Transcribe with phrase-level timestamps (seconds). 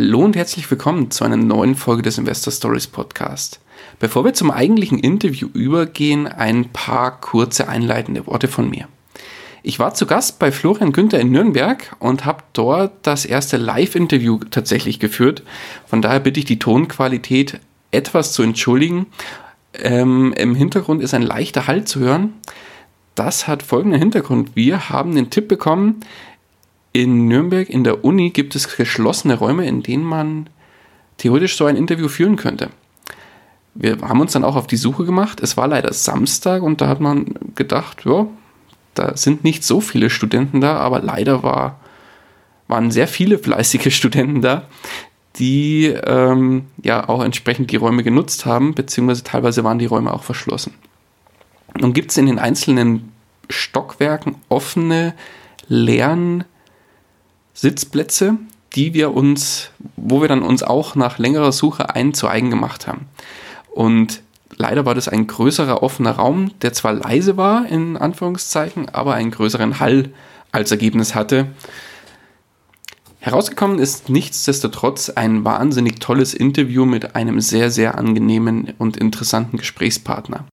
[0.00, 3.58] Hallo und herzlich willkommen zu einer neuen Folge des Investor Stories Podcast.
[3.98, 8.86] Bevor wir zum eigentlichen Interview übergehen, ein paar kurze einleitende Worte von mir.
[9.64, 14.38] Ich war zu Gast bei Florian Günther in Nürnberg und habe dort das erste Live-Interview
[14.48, 15.42] tatsächlich geführt.
[15.84, 17.58] Von daher bitte ich die Tonqualität
[17.90, 19.06] etwas zu entschuldigen.
[19.74, 22.34] Ähm, Im Hintergrund ist ein leichter Hall zu hören.
[23.16, 24.54] Das hat folgenden Hintergrund.
[24.54, 26.02] Wir haben den Tipp bekommen,
[26.92, 30.48] in Nürnberg in der Uni gibt es geschlossene Räume, in denen man
[31.18, 32.70] theoretisch so ein Interview führen könnte.
[33.74, 35.40] Wir haben uns dann auch auf die Suche gemacht.
[35.40, 38.26] Es war leider Samstag und da hat man gedacht, ja,
[38.94, 41.78] da sind nicht so viele Studenten da, aber leider war,
[42.66, 44.64] waren sehr viele fleißige Studenten da,
[45.36, 50.24] die ähm, ja auch entsprechend die Räume genutzt haben, beziehungsweise teilweise waren die Räume auch
[50.24, 50.74] verschlossen.
[51.78, 53.12] Nun gibt es in den einzelnen
[53.48, 55.14] Stockwerken offene
[55.68, 56.44] Lern-
[57.60, 58.36] Sitzplätze,
[58.76, 62.86] die wir uns, wo wir dann uns auch nach längerer Suche einen zu eigen gemacht
[62.86, 63.06] haben.
[63.72, 64.22] Und
[64.56, 69.32] leider war das ein größerer offener Raum, der zwar leise war, in Anführungszeichen, aber einen
[69.32, 70.10] größeren Hall
[70.52, 71.48] als Ergebnis hatte.
[73.18, 80.44] Herausgekommen ist nichtsdestotrotz ein wahnsinnig tolles Interview mit einem sehr, sehr angenehmen und interessanten Gesprächspartner.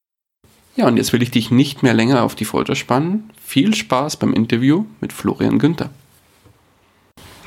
[0.75, 3.29] Ja, und jetzt will ich dich nicht mehr länger auf die Folter spannen.
[3.39, 5.91] Viel Spaß beim Interview mit Florian Günther.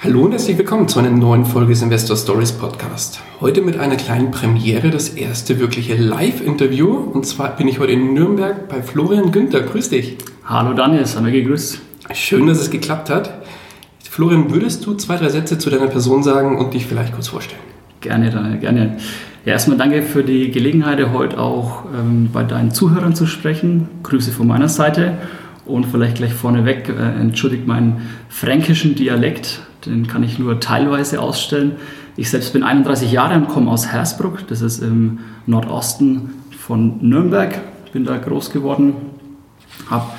[0.01, 3.21] Hallo und herzlich willkommen zu einer neuen Folge des Investor Stories Podcast.
[3.41, 6.87] Heute mit einer kleinen Premiere, das erste wirkliche Live-Interview.
[6.89, 9.63] Und zwar bin ich heute in Nürnberg bei Florian Günther.
[9.63, 10.17] Grüß dich.
[10.45, 11.81] Hallo Daniel, mir gegrüßt.
[12.15, 13.43] Schön, dass es geklappt hat.
[14.09, 17.61] Florian, würdest du zwei, drei Sätze zu deiner Person sagen und dich vielleicht kurz vorstellen?
[18.01, 18.99] Gerne, Daniel, gerne.
[19.45, 23.89] Ja, erstmal danke für die Gelegenheit, heute auch ähm, bei deinen Zuhörern zu sprechen.
[24.05, 25.19] Grüße von meiner Seite.
[25.67, 31.77] Und vielleicht gleich vorneweg, äh, entschuldigt meinen fränkischen Dialekt, den kann ich nur teilweise ausstellen.
[32.17, 37.61] Ich selbst bin 31 Jahre und komme aus Hersbruck, das ist im Nordosten von Nürnberg.
[37.93, 38.95] Bin da groß geworden.
[39.89, 40.15] Hab,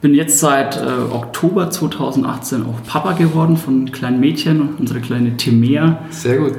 [0.00, 5.36] bin jetzt seit äh, Oktober 2018 auch Papa geworden von einem kleinen Mädchen, unsere kleine
[5.36, 5.98] Timea.
[6.10, 6.54] Sehr gut,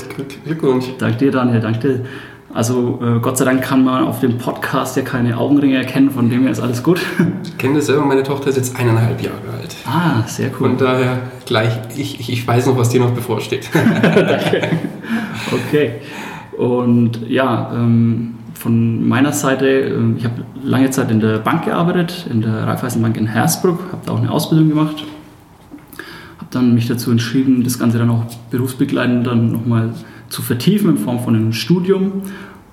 [0.45, 0.85] Glückwunsch.
[0.97, 2.06] Danke dir, Daniel, danke dir.
[2.53, 6.29] Also äh, Gott sei Dank kann man auf dem Podcast ja keine Augenringe erkennen, von
[6.29, 7.00] dem her ist alles gut.
[7.44, 9.75] Ich kenne das selber, meine Tochter ist jetzt eineinhalb Jahre alt.
[9.85, 10.69] Ah, sehr cool.
[10.69, 11.19] Von daher
[11.51, 13.69] gleich, ich, ich, weiß noch, was dir noch bevorsteht.
[13.73, 14.69] Danke.
[15.51, 15.95] Okay.
[16.57, 22.25] Und ja, ähm, von meiner Seite, äh, ich habe lange Zeit in der Bank gearbeitet,
[22.31, 25.03] in der Raiffeisenbank in Hersbruck, habe da auch eine Ausbildung gemacht.
[26.38, 29.94] Habe dann mich dazu entschieden, das Ganze dann auch berufsbegleitend dann nochmal
[30.29, 32.22] zu vertiefen in Form von einem Studium.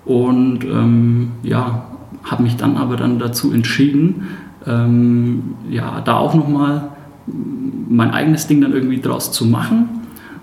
[0.05, 1.89] Und ähm, ja,
[2.22, 4.28] habe mich dann aber dann dazu entschieden,
[4.69, 6.91] ähm, ja, da auch nochmal
[7.88, 9.88] mein eigenes Ding dann irgendwie draus zu machen.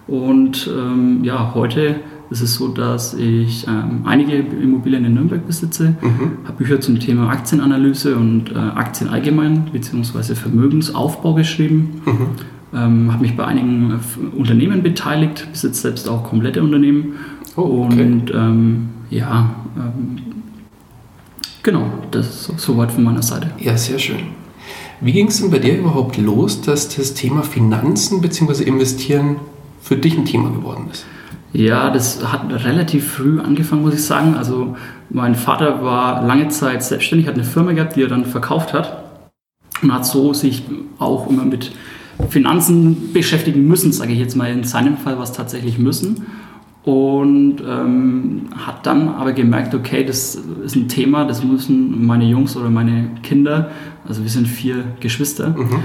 [0.07, 1.95] Und ähm, ja, heute
[2.29, 6.39] ist es so, dass ich ähm, einige Immobilien in Nürnberg besitze, mhm.
[6.45, 10.35] habe Bücher zum Thema Aktienanalyse und äh, Aktien allgemein bzw.
[10.35, 12.01] Vermögensaufbau geschrieben.
[12.05, 12.28] Mhm.
[12.73, 17.13] Ähm, habe mich bei einigen äh, Unternehmen beteiligt, besitze selbst auch komplette Unternehmen.
[17.55, 18.01] Oh, okay.
[18.01, 20.17] Und ähm, ja, ähm,
[21.63, 23.51] genau, das ist soweit von meiner Seite.
[23.59, 24.44] Ja, sehr schön.
[25.01, 28.63] Wie ging es denn bei dir überhaupt los, dass das Thema Finanzen bzw.
[28.63, 29.38] Investieren
[29.81, 31.06] für dich ein Thema geworden ist?
[31.53, 34.35] Ja, das hat relativ früh angefangen, muss ich sagen.
[34.35, 34.75] Also
[35.09, 39.03] mein Vater war lange Zeit selbstständig, hat eine Firma gehabt, die er dann verkauft hat
[39.81, 40.63] und hat so sich
[41.00, 41.72] auch immer mit
[42.29, 44.52] Finanzen beschäftigen müssen, sage ich jetzt mal.
[44.52, 46.25] In seinem Fall war es tatsächlich müssen.
[46.84, 52.55] Und ähm, hat dann aber gemerkt, okay, das ist ein Thema, das müssen meine Jungs
[52.55, 53.72] oder meine Kinder,
[54.07, 55.84] also wir sind vier Geschwister, mhm.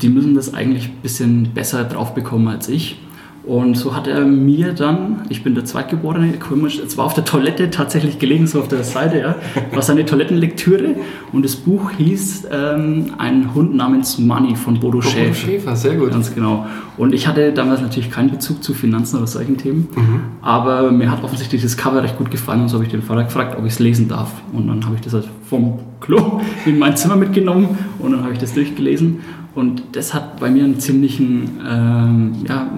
[0.00, 3.00] die müssen das eigentlich ein bisschen besser drauf bekommen als ich.
[3.46, 7.24] Und so hat er mir dann, ich bin der Zweitgeborene, komisch, es war auf der
[7.24, 9.36] Toilette tatsächlich gelegen, so auf der Seite, ja,
[9.72, 10.96] war seine Toilettenlektüre
[11.32, 15.34] und das Buch hieß ähm, Ein Hund namens Money von Bodo, Bodo Schäfer.
[15.34, 16.10] Schäfer, sehr gut.
[16.10, 16.66] Ganz genau.
[16.96, 20.20] Und ich hatte damals natürlich keinen Bezug zu Finanzen oder solchen Themen, mhm.
[20.42, 23.22] aber mir hat offensichtlich das Cover recht gut gefallen und so habe ich den Vater
[23.22, 24.32] gefragt, ob ich es lesen darf.
[24.52, 28.32] Und dann habe ich das halt vom Klo in mein Zimmer mitgenommen und dann habe
[28.32, 29.20] ich das durchgelesen
[29.56, 32.70] Und das hat bei mir einen ziemlichen ähm, ja,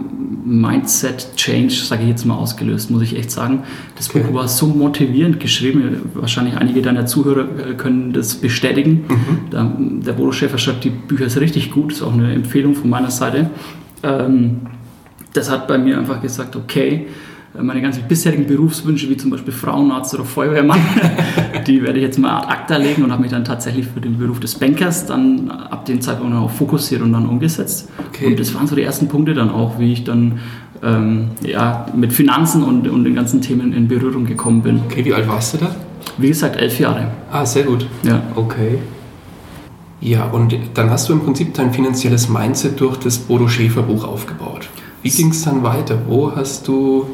[0.44, 3.64] Mindset-Change, sage ich jetzt mal, ausgelöst, muss ich echt sagen.
[3.96, 4.20] Das okay.
[4.20, 6.08] Buch war so motivierend geschrieben.
[6.14, 9.06] Wahrscheinlich einige deiner Zuhörer äh, können das bestätigen.
[9.08, 9.50] Mhm.
[9.50, 9.72] Der,
[10.06, 11.90] der Bodo Schäfer schreibt die Bücher richtig gut.
[11.90, 13.50] Ist auch eine Empfehlung von meiner Seite.
[14.04, 14.60] Ähm,
[15.32, 17.08] das hat bei mir einfach gesagt, okay,
[17.62, 20.80] meine ganzen bisherigen Berufswünsche, wie zum Beispiel Frauenarzt oder Feuerwehrmann,
[21.66, 24.18] die werde ich jetzt mal ad acta legen und habe mich dann tatsächlich für den
[24.18, 27.88] Beruf des Bankers dann ab dem Zeitpunkt auch fokussiert und dann umgesetzt.
[28.08, 28.26] Okay.
[28.26, 30.40] Und das waren so die ersten Punkte dann auch, wie ich dann
[30.82, 34.80] ähm, ja, mit Finanzen und, und den ganzen Themen in Berührung gekommen bin.
[34.86, 35.74] Okay, wie alt warst du da?
[36.18, 37.08] Wie gesagt, elf Jahre.
[37.30, 37.86] Ah, sehr gut.
[38.02, 38.22] Ja.
[38.34, 38.78] Okay.
[40.00, 44.04] Ja, und dann hast du im Prinzip dein finanzielles Mindset durch das Bodo Schäfer Buch
[44.04, 44.68] aufgebaut.
[45.02, 45.98] Wie ging es dann weiter?
[46.06, 47.06] Wo hast du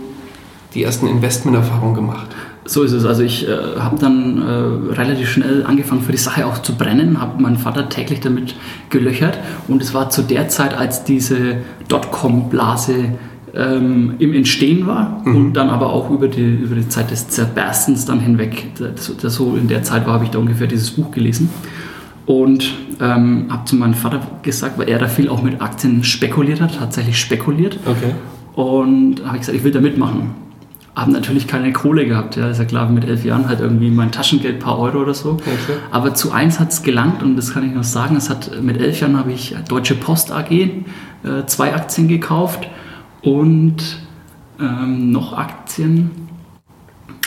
[0.74, 2.28] die ersten Investmenterfahrungen gemacht?
[2.66, 3.04] So ist es.
[3.04, 7.20] Also ich äh, habe dann äh, relativ schnell angefangen für die Sache auch zu brennen,
[7.20, 8.54] habe meinen Vater täglich damit
[8.88, 9.38] gelöchert
[9.68, 12.94] und es war zu der Zeit, als diese Dotcom-Blase
[13.54, 15.36] ähm, im Entstehen war mhm.
[15.36, 18.70] und dann aber auch über die, über die Zeit des Zerberstens dann hinweg.
[18.78, 21.50] Das, das so in der Zeit war, habe ich da ungefähr dieses Buch gelesen
[22.24, 26.62] und ähm, habe zu meinem Vater gesagt, weil er da viel auch mit Aktien spekuliert
[26.62, 27.78] hat, tatsächlich spekuliert.
[27.84, 28.14] Okay.
[28.54, 30.43] Und habe ich gesagt, ich will da mitmachen
[30.96, 32.36] haben natürlich keine Kohle gehabt.
[32.36, 35.32] Ja, ist ja klar, mit elf Jahren halt irgendwie mein Taschengeld, paar Euro oder so.
[35.32, 35.78] Okay.
[35.90, 38.16] Aber zu eins hat es gelangt und das kann ich noch sagen.
[38.16, 40.70] Es hat, mit elf Jahren habe ich Deutsche Post AG äh,
[41.46, 42.68] zwei Aktien gekauft
[43.22, 43.98] und
[44.60, 46.10] ähm, noch Aktien.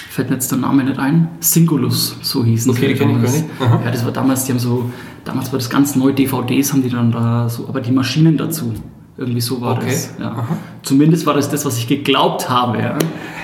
[0.09, 1.27] Fällt mir jetzt der Name nicht ein.
[1.41, 3.03] Singulus, so hießen okay, sie.
[3.03, 3.59] Okay, ich.
[3.59, 4.89] Ja, das war damals, die haben so,
[5.25, 8.73] damals war das ganz neu, DVDs haben die dann da so, aber die Maschinen dazu.
[9.17, 9.85] Irgendwie so war okay.
[9.87, 10.13] das.
[10.19, 10.47] Ja.
[10.87, 12.79] Zumindest war das das, was ich geglaubt habe.
[12.79, 12.97] Ja.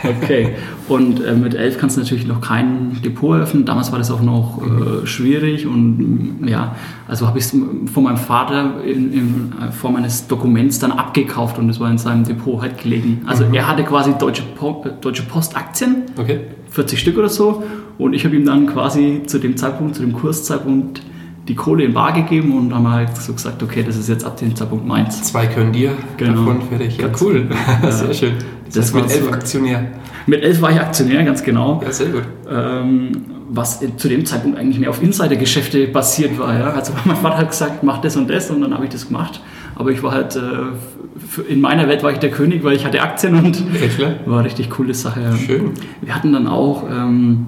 [0.03, 0.55] Okay.
[0.87, 3.65] Und äh, mit elf kannst du natürlich noch kein Depot eröffnen.
[3.65, 6.75] Damals war das auch noch äh, schwierig und mm, ja,
[7.07, 11.57] also habe ich es von meinem Vater in, in äh, Form eines Dokuments dann abgekauft
[11.57, 13.21] und es war in seinem Depot halt gelegen.
[13.25, 13.53] Also mhm.
[13.53, 16.41] er hatte quasi Deutsche, po Deutsche Post Aktien, okay.
[16.69, 17.63] 40 Stück oder so
[17.97, 21.01] und ich habe ihm dann quasi zu dem Zeitpunkt, zu dem Kurszeitpunkt
[21.47, 24.37] die Kohle in bar gegeben und haben halt so gesagt, okay, das ist jetzt ab
[24.37, 25.23] dem Zeitpunkt meins.
[25.23, 26.45] Zwei können dir genau.
[26.45, 26.97] davon fertig.
[26.97, 27.49] Ja, cool.
[27.89, 28.33] sehr schön.
[28.65, 29.87] Das, das mit elf so, Aktionär.
[30.25, 31.81] Mit elf war ich Aktionär, ganz genau.
[31.83, 32.23] Ja, sehr gut.
[32.49, 33.11] Ähm,
[33.49, 36.57] was zu dem Zeitpunkt eigentlich mehr auf Insidergeschäfte basiert war.
[36.57, 36.69] Ja?
[36.71, 39.41] Also mein Vater hat gesagt, mach das und das und dann habe ich das gemacht.
[39.75, 43.01] Aber ich war halt, äh, in meiner Welt war ich der König, weil ich hatte
[43.01, 43.59] Aktien und
[43.97, 45.21] ja, war eine richtig coole Sache.
[45.45, 45.71] Schön.
[46.01, 46.83] Wir hatten dann auch...
[46.89, 47.47] Ähm,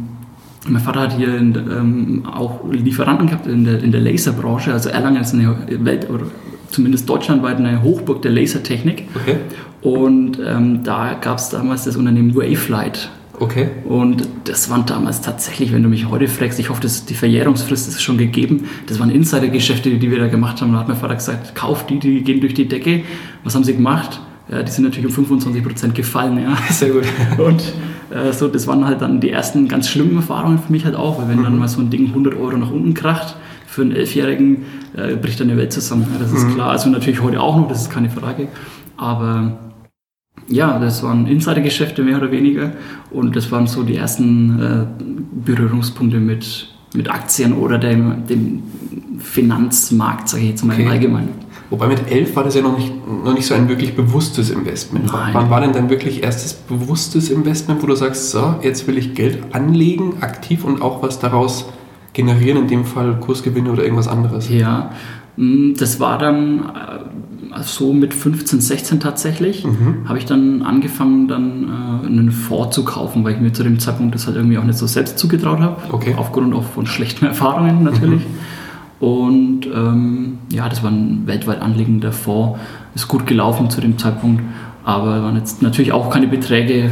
[0.67, 4.73] mein Vater hat hier in, ähm, auch Lieferanten gehabt in der, in der Laserbranche.
[4.73, 6.25] Also Erlangen ist eine Welt, oder
[6.69, 9.07] zumindest deutschlandweit eine Hochburg der Lasertechnik.
[9.15, 9.37] Okay.
[9.81, 13.09] Und ähm, da gab es damals das Unternehmen Wavelight.
[13.39, 13.67] Okay.
[13.83, 17.89] Und das waren damals tatsächlich, wenn du mich heute fragst, ich hoffe, dass die Verjährungsfrist
[17.89, 18.65] ist schon gegeben.
[18.87, 20.71] Das waren Insidergeschäfte, die wir da gemacht haben.
[20.71, 23.03] Da hat mein Vater gesagt, kauf die, die gehen durch die Decke.
[23.43, 24.21] Was haben sie gemacht?
[24.49, 26.41] Ja, die sind natürlich um 25% gefallen.
[26.41, 26.57] Ja.
[26.71, 27.03] Sehr gut.
[27.37, 27.73] Und
[28.11, 31.19] äh, so, das waren halt dann die ersten ganz schlimmen Erfahrungen für mich halt auch,
[31.19, 31.43] weil wenn mhm.
[31.43, 33.35] dann mal so ein Ding 100 Euro nach unten kracht,
[33.67, 34.63] für einen Elfjährigen
[34.95, 36.07] äh, bricht dann die Welt zusammen.
[36.13, 36.53] Ja, das ist mhm.
[36.53, 36.69] klar.
[36.69, 38.47] Also natürlich heute auch noch, das ist keine Frage.
[38.95, 39.57] Aber
[40.47, 42.71] ja, das waren Insidergeschäfte mehr oder weniger
[43.11, 44.85] und das waren so die ersten äh,
[45.45, 48.63] Berührungspunkte mit, mit Aktien oder dem, dem
[49.19, 50.83] Finanzmarkt, sage ich jetzt mal okay.
[50.83, 51.44] im Allgemeinen.
[51.69, 55.11] Wobei mit elf war das ja noch nicht, noch nicht so ein wirklich bewusstes Investment.
[55.11, 55.33] Nein.
[55.33, 59.15] Wann war denn dein wirklich erstes bewusstes Investment, wo du sagst, so, jetzt will ich
[59.15, 61.65] Geld anlegen, aktiv und auch was daraus
[62.13, 64.49] generieren, in dem Fall Kursgewinne oder irgendwas anderes?
[64.49, 64.91] Ja,
[65.37, 70.07] mm, das war dann äh, so mit 15, 16 tatsächlich, mhm.
[70.07, 73.79] habe ich dann angefangen, dann äh, einen Fonds zu kaufen, weil ich mir zu dem
[73.79, 75.77] Zeitpunkt das halt irgendwie auch nicht so selbst zugetraut habe.
[75.91, 76.13] Okay.
[76.15, 78.21] Aufgrund auch von schlechten Erfahrungen natürlich.
[78.21, 78.39] Mhm.
[79.05, 82.59] Und ähm, ja, das war ein weltweit anliegender Fonds.
[82.95, 84.41] Ist gut gelaufen zu dem Zeitpunkt,
[84.83, 86.89] aber waren jetzt natürlich auch keine Beträge,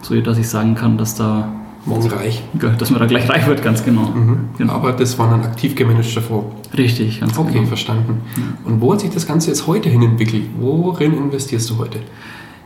[0.00, 1.48] so dass ich sagen kann, dass da
[1.84, 2.40] morgen reich.
[2.78, 4.02] Dass man da gleich reich wird, ganz genau.
[4.02, 4.50] Mhm.
[4.56, 4.74] genau.
[4.74, 6.54] Aber das war ein aktiv gemanagter Fonds.
[6.78, 7.58] Richtig, ganz okay, genau.
[7.58, 8.20] Okay, verstanden.
[8.64, 10.44] Und wo hat sich das Ganze jetzt heute hin entwickelt?
[10.60, 11.98] Worin investierst du heute?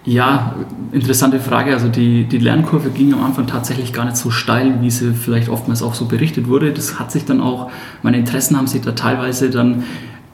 [0.05, 0.55] Ja,
[0.93, 1.73] interessante Frage.
[1.75, 5.49] Also die, die Lernkurve ging am Anfang tatsächlich gar nicht so steil, wie sie vielleicht
[5.49, 6.73] oftmals auch so berichtet wurde.
[6.73, 7.71] Das hat sich dann auch,
[8.03, 9.83] meine Interessen haben sich da teilweise dann,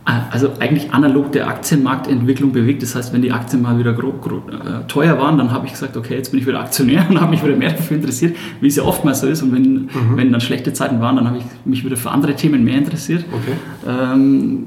[0.07, 2.85] äh, also eigentlich analog der Aktienmarktentwicklung bewegt.
[2.85, 5.73] Das heißt, wenn die Aktien mal wieder grob, grob, äh, teuer waren, dann habe ich
[5.73, 8.69] gesagt, okay, jetzt bin ich wieder Aktionär und habe mich wieder mehr dafür interessiert, wie
[8.69, 9.43] es ja oftmals so ist.
[9.43, 9.91] Und wenn, mhm.
[10.15, 13.25] wenn dann schlechte Zeiten waren, dann habe ich mich wieder für andere Themen mehr interessiert.
[13.33, 13.57] Okay.
[13.85, 14.67] Ähm,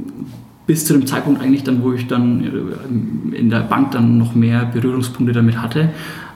[0.69, 4.35] bis zu dem Zeitpunkt eigentlich dann, wo ich dann äh, in der Bank dann noch
[4.35, 5.89] mehr Berührungspunkte damit hatte.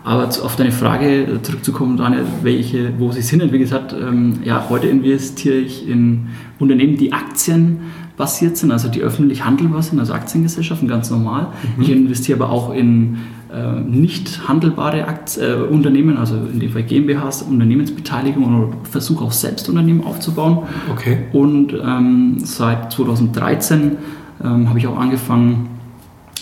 [0.03, 4.87] Aber auf deine Frage zurückzukommen, Daniel, welche, wo sich Sinn entwickelt hat, ähm, ja, heute
[4.87, 7.81] investiere ich in Unternehmen, die Aktien
[8.17, 11.49] basiert sind, also die öffentlich handelbar sind, also Aktiengesellschaften, ganz normal.
[11.77, 11.83] Mhm.
[11.83, 13.17] Ich investiere aber auch in
[13.53, 19.31] äh, nicht handelbare Akt äh, Unternehmen, also in dem Fall GmbHs, Unternehmensbeteiligung oder versuche auch
[19.31, 20.63] selbst Unternehmen aufzubauen.
[20.91, 21.25] Okay.
[21.33, 23.97] Und ähm, seit 2013
[24.43, 25.69] ähm, habe ich auch angefangen,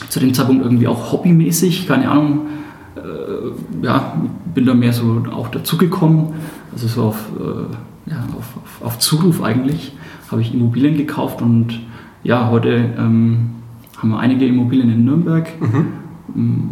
[0.10, 2.48] zu dem Zeitpunkt irgendwie auch hobbymäßig, keine Ahnung,
[2.96, 4.16] äh, ja,
[4.54, 6.34] bin da mehr so auch dazugekommen,
[6.74, 9.94] also so auf, äh, ja, auf, auf, auf, Zuruf eigentlich,
[10.30, 11.80] habe ich Immobilien gekauft und
[12.24, 13.52] ja, heute ähm,
[13.98, 15.88] haben wir einige Immobilien in Nürnberg, mhm.
[16.34, 16.70] Ähm,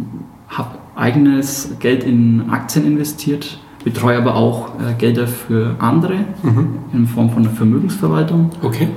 [0.48, 6.78] habe eigenes Geld in Aktien investiert, betreue aber auch äh, Gelder für andere mhm.
[6.92, 8.50] in Form von einer Vermögensverwaltung.
[8.62, 8.88] Okay.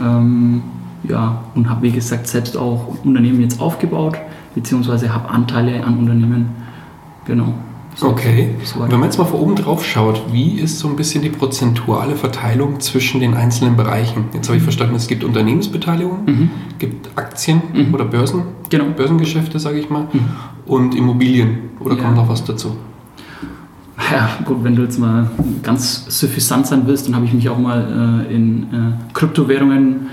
[0.00, 0.62] Ähm,
[1.08, 4.16] ja, und habe wie gesagt selbst auch Unternehmen jetzt aufgebaut,
[4.54, 6.50] beziehungsweise habe Anteile an Unternehmen.
[7.24, 7.54] Genau.
[7.94, 8.54] So, okay.
[8.64, 11.28] So Wenn man jetzt mal von oben drauf schaut, wie ist so ein bisschen die
[11.28, 14.26] prozentuale Verteilung zwischen den einzelnen Bereichen?
[14.32, 16.50] Jetzt habe ich verstanden, es gibt Unternehmensbeteiligung, mhm.
[16.78, 17.92] gibt Aktien mhm.
[17.92, 18.86] oder Börsen, genau.
[18.96, 20.20] Börsengeschäfte, sage ich mal, mhm.
[20.66, 21.70] und Immobilien.
[21.80, 22.02] Oder ja.
[22.02, 22.76] kommt noch was dazu?
[24.10, 25.30] Ja, gut, wenn du jetzt mal
[25.62, 30.08] ganz suffisant sein willst, dann habe ich mich auch mal äh, in äh, Kryptowährungen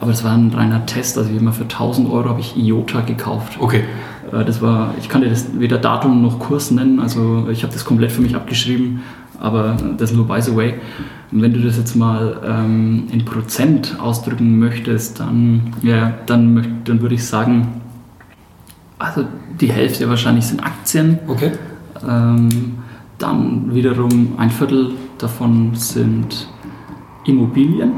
[0.00, 1.18] aber das war ein reiner Test.
[1.18, 3.56] Also ich habe mal für 1000 Euro habe ich IOTA gekauft.
[3.60, 3.84] Okay.
[4.32, 7.00] Äh, das war, ich kann dir das weder Datum noch Kurs nennen.
[7.00, 9.02] Also ich habe das komplett für mich abgeschrieben.
[9.40, 10.74] Aber das nur by the way.
[11.30, 17.00] Und wenn du das jetzt mal ähm, in Prozent ausdrücken möchtest, dann, ja, dann, dann
[17.02, 17.80] würde ich sagen,
[18.98, 19.24] also
[19.60, 21.18] die Hälfte wahrscheinlich sind Aktien.
[21.28, 21.52] Okay.
[22.06, 22.78] Ähm,
[23.18, 26.48] dann wiederum ein Viertel davon sind
[27.24, 27.92] Immobilien.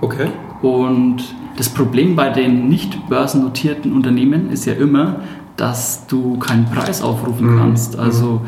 [0.00, 0.28] Okay.
[0.64, 1.22] Und
[1.58, 5.20] das Problem bei den nicht börsennotierten Unternehmen ist ja immer,
[5.58, 7.58] dass du keinen Preis aufrufen mhm.
[7.58, 7.98] kannst.
[7.98, 8.40] Also,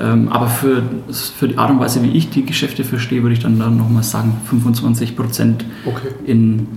[0.00, 3.40] ähm, aber für, für die Art und Weise, wie ich die Geschäfte verstehe, würde ich
[3.40, 6.08] dann, dann nochmal sagen, 25 Prozent okay.
[6.24, 6.68] in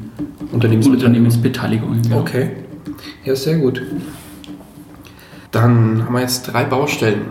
[0.52, 2.02] Unternehmensbeteiligungen.
[2.10, 2.18] Ja.
[2.18, 2.50] Okay,
[3.24, 3.84] ja, sehr gut.
[5.52, 7.22] Dann haben wir jetzt drei Baustellen.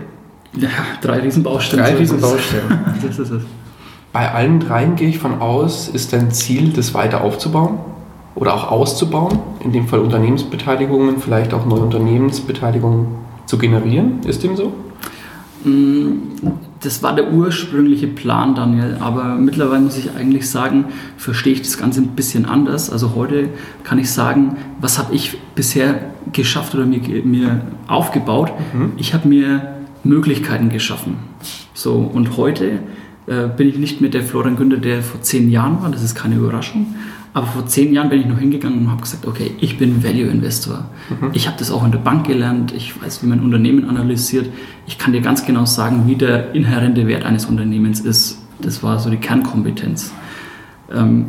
[0.57, 0.69] Ja,
[1.03, 1.85] drei Riesenbaustellen.
[1.85, 2.79] Drei Riesenbaustellen.
[3.03, 3.43] das ist es.
[4.19, 7.79] Bei allen dreien gehe ich von aus, ist dein Ziel, das weiter aufzubauen
[8.35, 13.07] oder auch auszubauen, in dem Fall Unternehmensbeteiligungen, vielleicht auch neue Unternehmensbeteiligungen
[13.47, 14.25] zu generieren.
[14.27, 14.73] Ist dem so?
[15.63, 16.15] Mm,
[16.81, 21.79] das war der ursprüngliche Plan, Daniel, aber mittlerweile muss ich eigentlich sagen, verstehe ich das
[21.79, 22.91] Ganze ein bisschen anders.
[22.91, 23.51] Also heute
[23.85, 25.95] kann ich sagen, was habe ich bisher
[26.33, 28.51] geschafft oder mir, mir aufgebaut?
[28.73, 28.95] Mhm.
[28.97, 31.19] Ich habe mir Möglichkeiten geschaffen.
[31.73, 32.81] So, und heute
[33.29, 35.91] äh, bin ich nicht mehr der Florian Günther, der vor zehn Jahren war.
[35.91, 36.95] Das ist keine Überraschung.
[37.35, 40.29] Aber vor zehn Jahren bin ich noch hingegangen und habe gesagt, okay, ich bin Value
[40.29, 40.87] Investor.
[41.11, 41.31] Mhm.
[41.35, 42.73] Ich habe das auch in der Bank gelernt.
[42.73, 44.51] Ich weiß, wie man Unternehmen analysiert.
[44.87, 48.39] Ich kann dir ganz genau sagen, wie der inhärente Wert eines Unternehmens ist.
[48.61, 50.13] Das war so die Kernkompetenz.
[50.91, 51.27] Ähm,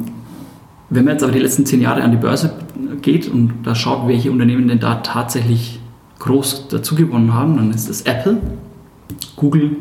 [0.89, 2.53] wenn man jetzt aber die letzten zehn Jahre an die Börse
[3.01, 5.79] geht und da schaut, welche Unternehmen denn da tatsächlich
[6.19, 8.41] groß dazugewonnen haben, dann ist das Apple,
[9.35, 9.77] Google,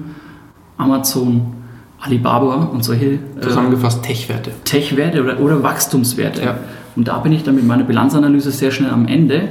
[0.77, 1.55] Amazon,
[2.01, 3.07] Alibaba und solche.
[3.07, 4.51] Äh, Zusammengefasst Tech-Werte.
[4.65, 6.43] Tech-Werte oder, oder Wachstumswerte.
[6.43, 6.59] Ja.
[6.97, 9.49] Und da bin ich dann mit meiner Bilanzanalyse sehr schnell am Ende.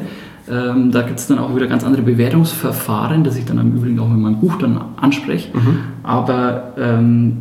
[0.49, 3.99] Ähm, da gibt es dann auch wieder ganz andere Bewertungsverfahren, das ich dann im Übrigen
[3.99, 5.49] auch in meinem Buch dann anspreche.
[5.55, 5.79] Mhm.
[6.03, 7.37] Aber ähm,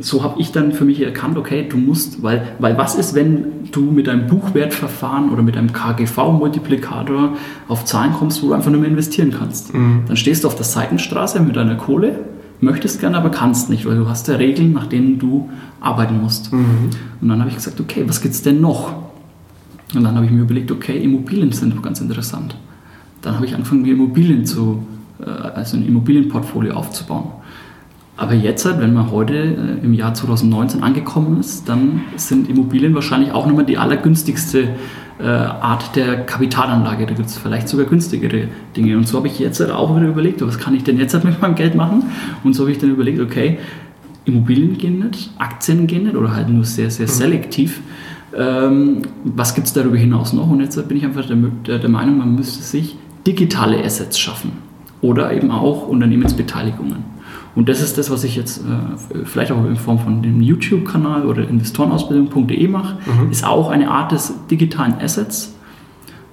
[0.00, 3.70] so habe ich dann für mich erkannt, okay, du musst, weil, weil was ist, wenn
[3.72, 7.36] du mit einem Buchwertverfahren oder mit einem KGV-Multiplikator
[7.68, 9.74] auf Zahlen kommst, wo du einfach nur mehr investieren kannst?
[9.74, 10.02] Mhm.
[10.06, 12.20] Dann stehst du auf der Seitenstraße mit deiner Kohle
[12.64, 16.52] möchtest gerne, aber kannst nicht, weil du hast ja Regeln, nach denen du arbeiten musst.
[16.52, 16.90] Mhm.
[17.20, 18.92] Und dann habe ich gesagt, okay, was gibt es denn noch?
[19.94, 22.56] Und dann habe ich mir überlegt, okay, Immobilien sind doch ganz interessant.
[23.22, 24.84] Dann habe ich angefangen, mir Immobilien zu,
[25.20, 27.28] äh, also ein Immobilienportfolio aufzubauen.
[28.16, 32.94] Aber jetzt, halt, wenn man heute äh, im Jahr 2019 angekommen ist, dann sind Immobilien
[32.94, 34.68] wahrscheinlich auch nochmal die allergünstigste
[35.18, 37.06] äh, Art der Kapitalanlage.
[37.06, 38.96] Da gibt es vielleicht sogar günstigere Dinge.
[38.96, 41.24] Und so habe ich jetzt halt auch wieder überlegt, was kann ich denn jetzt halt
[41.24, 42.04] mit meinem Geld machen?
[42.44, 43.58] Und so habe ich dann überlegt, okay,
[44.24, 47.10] Immobilien gehen nicht, Aktien gehen nicht oder halt nur sehr, sehr mhm.
[47.10, 47.80] selektiv.
[48.36, 50.48] Ähm, was gibt es darüber hinaus noch?
[50.50, 54.52] Und jetzt bin ich einfach der, der Meinung, man müsste sich digitale Assets schaffen
[55.00, 57.13] oder eben auch Unternehmensbeteiligungen.
[57.54, 61.26] Und das ist das, was ich jetzt äh, vielleicht auch in Form von dem YouTube-Kanal
[61.26, 63.30] oder investorenausbildung.de mache, mhm.
[63.30, 65.54] ist auch eine Art des digitalen Assets.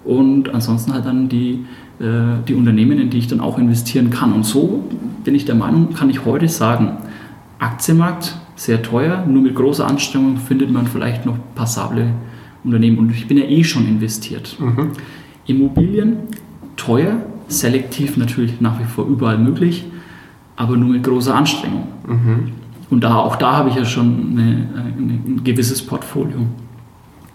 [0.03, 1.65] Und ansonsten halt dann die,
[1.99, 4.33] äh, die Unternehmen, in die ich dann auch investieren kann.
[4.33, 4.83] Und so
[5.23, 6.97] bin ich der Meinung, kann ich heute sagen,
[7.59, 12.07] Aktienmarkt sehr teuer, nur mit großer Anstrengung findet man vielleicht noch passable
[12.63, 12.97] Unternehmen.
[12.97, 14.57] Und ich bin ja eh schon investiert.
[14.59, 14.91] Mhm.
[15.45, 16.17] Immobilien
[16.77, 19.85] teuer, selektiv natürlich nach wie vor überall möglich
[20.55, 21.88] aber nur mit großer Anstrengung.
[22.08, 22.51] Mhm.
[22.89, 24.67] Und da, auch da habe ich ja schon eine,
[24.98, 26.39] eine, ein gewisses Portfolio.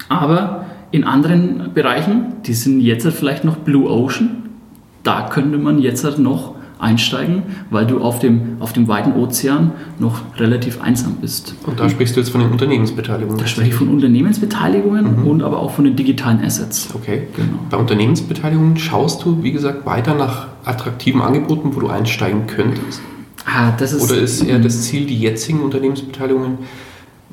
[0.08, 4.50] Aber in anderen Bereichen, die sind jetzt halt vielleicht noch Blue Ocean,
[5.02, 9.72] da könnte man jetzt halt noch einsteigen, weil du auf dem, auf dem weiten Ozean
[9.98, 11.54] noch relativ einsam bist.
[11.66, 13.38] Und da sprichst du jetzt von den Unternehmensbeteiligungen?
[13.38, 15.26] Da spreche ich von Unternehmensbeteiligungen mhm.
[15.26, 16.88] und aber auch von den digitalen Assets.
[16.94, 17.28] Okay.
[17.34, 17.58] Genau.
[17.70, 23.00] Bei Unternehmensbeteiligungen schaust du, wie gesagt, weiter nach attraktiven Angeboten, wo du einsteigen könntest?
[23.46, 26.58] Ah, das ist, oder ist eher das Ziel, die jetzigen Unternehmensbeteiligungen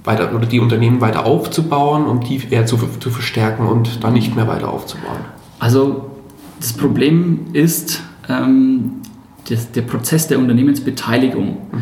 [0.03, 4.35] weiter oder die Unternehmen weiter aufzubauen, um die eher zu, zu verstärken und dann nicht
[4.35, 5.17] mehr weiter aufzubauen?
[5.59, 6.11] Also
[6.59, 9.01] das Problem ist, ähm,
[9.49, 11.81] das, der Prozess der Unternehmensbeteiligung mhm.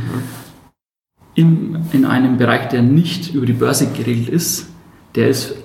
[1.36, 4.68] in, in einem Bereich, der nicht über die Börse geregelt ist,
[5.16, 5.56] der ist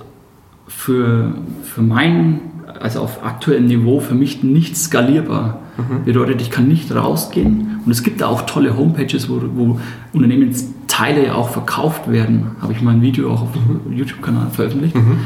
[0.69, 2.41] für, für mein,
[2.81, 5.61] also auf aktuellem Niveau für mich nicht skalierbar.
[5.77, 6.05] Mhm.
[6.05, 9.81] Bedeutet, ich kann nicht rausgehen und es gibt da auch tolle Homepages, wo, wo
[10.13, 12.53] Unternehmensteile auch verkauft werden.
[12.61, 13.97] Habe ich mal ein Video auch auf dem mhm.
[13.97, 14.95] YouTube-Kanal veröffentlicht.
[14.95, 15.19] Mhm.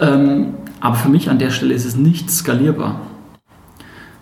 [0.00, 0.46] Ähm,
[0.80, 3.00] aber für mich an der Stelle ist es nicht skalierbar.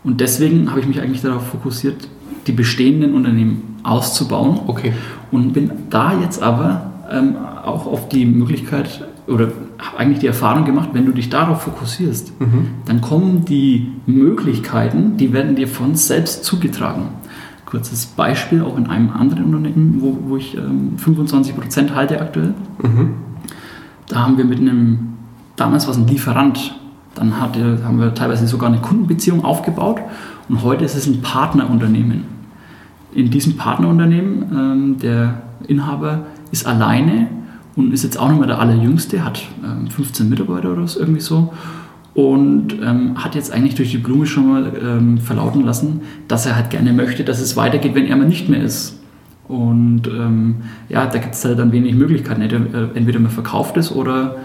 [0.05, 2.09] Und deswegen habe ich mich eigentlich darauf fokussiert,
[2.47, 4.61] die bestehenden Unternehmen auszubauen.
[4.67, 4.93] Okay.
[5.31, 10.65] Und bin da jetzt aber ähm, auch auf die Möglichkeit oder habe eigentlich die Erfahrung
[10.65, 12.67] gemacht, wenn du dich darauf fokussierst, mhm.
[12.87, 17.09] dann kommen die Möglichkeiten, die werden dir von selbst zugetragen.
[17.67, 22.55] Kurzes Beispiel, auch in einem anderen Unternehmen, wo, wo ich ähm, 25% halte aktuell.
[22.83, 23.15] Mhm.
[24.09, 25.15] Da haben wir mit einem,
[25.57, 26.75] damals war es ein Lieferant,
[27.15, 30.01] dann hatte, haben wir teilweise sogar eine Kundenbeziehung aufgebaut
[30.49, 32.25] und heute ist es ein Partnerunternehmen.
[33.15, 37.29] In diesem Partnerunternehmen, ähm, der Inhaber ist alleine
[37.77, 41.21] und ist jetzt auch noch mal der allerjüngste, hat ähm, 15 Mitarbeiter oder so, irgendwie
[41.21, 41.53] so
[42.15, 46.57] und ähm, hat jetzt eigentlich durch die Blume schon mal ähm, verlauten lassen, dass er
[46.57, 48.99] halt gerne möchte, dass es weitergeht, wenn er mal nicht mehr ist.
[49.49, 50.57] Und ähm,
[50.89, 52.43] ja, da gibt es halt dann wenig Möglichkeiten.
[52.43, 54.39] Entweder man verkauft es oder äh,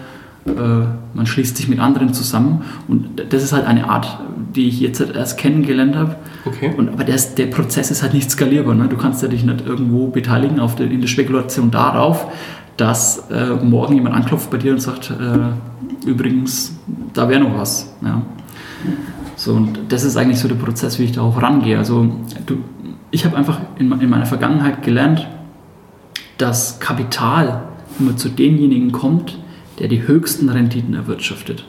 [1.14, 4.18] man schließt sich mit anderen zusammen und das ist halt eine Art,
[4.54, 6.16] die ich jetzt halt erst kennengelernt habe.
[6.44, 6.72] Okay.
[6.76, 8.74] Und, aber der, der Prozess ist halt nicht skalierbar.
[8.74, 8.88] Ne?
[8.88, 12.26] Du kannst ja dich nicht irgendwo beteiligen auf der, in der Spekulation darauf,
[12.76, 16.76] dass äh, morgen jemand anklopft bei dir und sagt, äh, übrigens,
[17.12, 17.94] da wäre noch was.
[18.02, 18.22] Ja.
[19.36, 21.78] So, und das ist eigentlich so der Prozess, wie ich da auch rangehe.
[21.78, 22.12] Also
[22.46, 22.58] du,
[23.10, 25.26] ich habe einfach in, in meiner Vergangenheit gelernt,
[26.38, 27.62] dass Kapital
[27.98, 29.38] immer zu denjenigen kommt,
[29.78, 31.64] der die höchsten Renditen erwirtschaftet.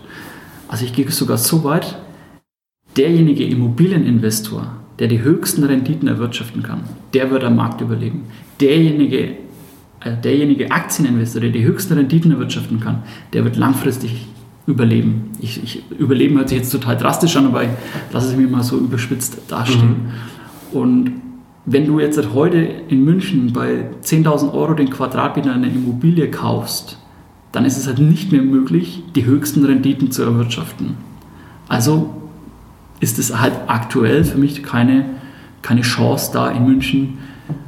[0.68, 1.98] Also ich gehe sogar so weit,
[2.98, 6.82] derjenige Immobilieninvestor, der die höchsten Renditen erwirtschaften kann,
[7.14, 8.24] der wird am Markt überleben.
[8.60, 9.36] Derjenige,
[10.02, 14.28] äh, derjenige Aktieninvestor, der die höchsten Renditen erwirtschaften kann, der wird langfristig
[14.68, 15.32] überleben.
[15.40, 17.70] Ich, ich, überleben hört sich jetzt total drastisch an, aber ich
[18.12, 20.12] lasse es mir mal so überspitzt dastehen.
[20.72, 20.78] Mhm.
[20.78, 21.12] Und
[21.66, 26.98] wenn du jetzt heute in München bei 10.000 Euro den Quadratmeter eine Immobilie kaufst,
[27.52, 30.98] dann ist es halt nicht mehr möglich, die höchsten Renditen zu erwirtschaften.
[31.68, 32.14] Also
[33.00, 35.06] ist es halt aktuell für mich keine,
[35.62, 37.18] keine Chance, da in München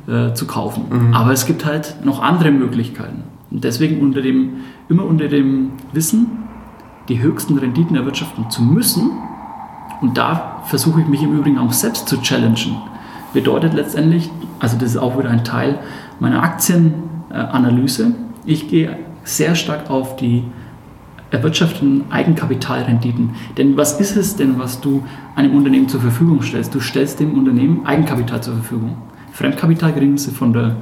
[0.08, 0.84] äh, zu kaufen.
[0.90, 1.14] Mhm.
[1.14, 3.24] Aber es gibt halt noch andere Möglichkeiten.
[3.50, 4.58] Und deswegen unter dem,
[4.90, 6.28] immer unter dem Wissen,
[7.10, 9.12] die höchsten Renditen erwirtschaften zu müssen,
[10.02, 12.76] und da versuche ich mich im Übrigen auch selbst zu challengen,
[13.34, 15.80] bedeutet letztendlich, also das ist auch wieder ein Teil
[16.20, 18.14] meiner Aktienanalyse,
[18.46, 20.44] ich gehe sehr stark auf die
[21.32, 23.32] erwirtschafteten Eigenkapitalrenditen.
[23.58, 25.04] Denn was ist es denn, was du
[25.36, 26.76] einem Unternehmen zur Verfügung stellst?
[26.76, 28.98] Du stellst dem Unternehmen Eigenkapital zur Verfügung.
[29.32, 30.76] Fremdkapital kriegen sie von der,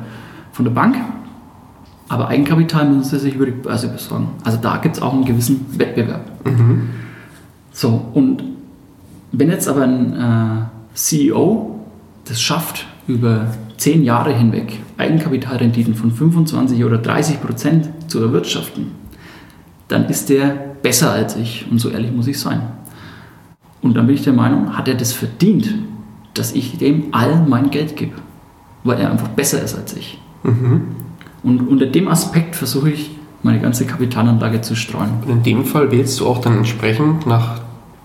[0.51, 0.95] von der Bank,
[2.07, 4.29] aber Eigenkapital müssen sie sich über die Börse besorgen.
[4.43, 6.25] Also da gibt es auch einen gewissen Wettbewerb.
[6.45, 6.89] Mhm.
[7.71, 8.43] So, und
[9.31, 11.79] wenn jetzt aber ein äh, CEO
[12.25, 13.47] das schafft, über
[13.77, 18.91] zehn Jahre hinweg Eigenkapitalrenditen von 25 oder 30 Prozent zu erwirtschaften,
[19.87, 20.49] dann ist der
[20.81, 21.65] besser als ich.
[21.71, 22.61] Und so ehrlich muss ich sein.
[23.81, 25.73] Und dann bin ich der Meinung, hat er das verdient,
[26.33, 28.13] dass ich dem all mein Geld gebe,
[28.83, 30.19] weil er einfach besser ist als ich.
[30.43, 30.81] Mhm.
[31.43, 35.11] Und unter dem Aspekt versuche ich, meine ganze Kapitalanlage zu streuen.
[35.25, 37.61] Und in dem Fall wählst du auch dann entsprechend nach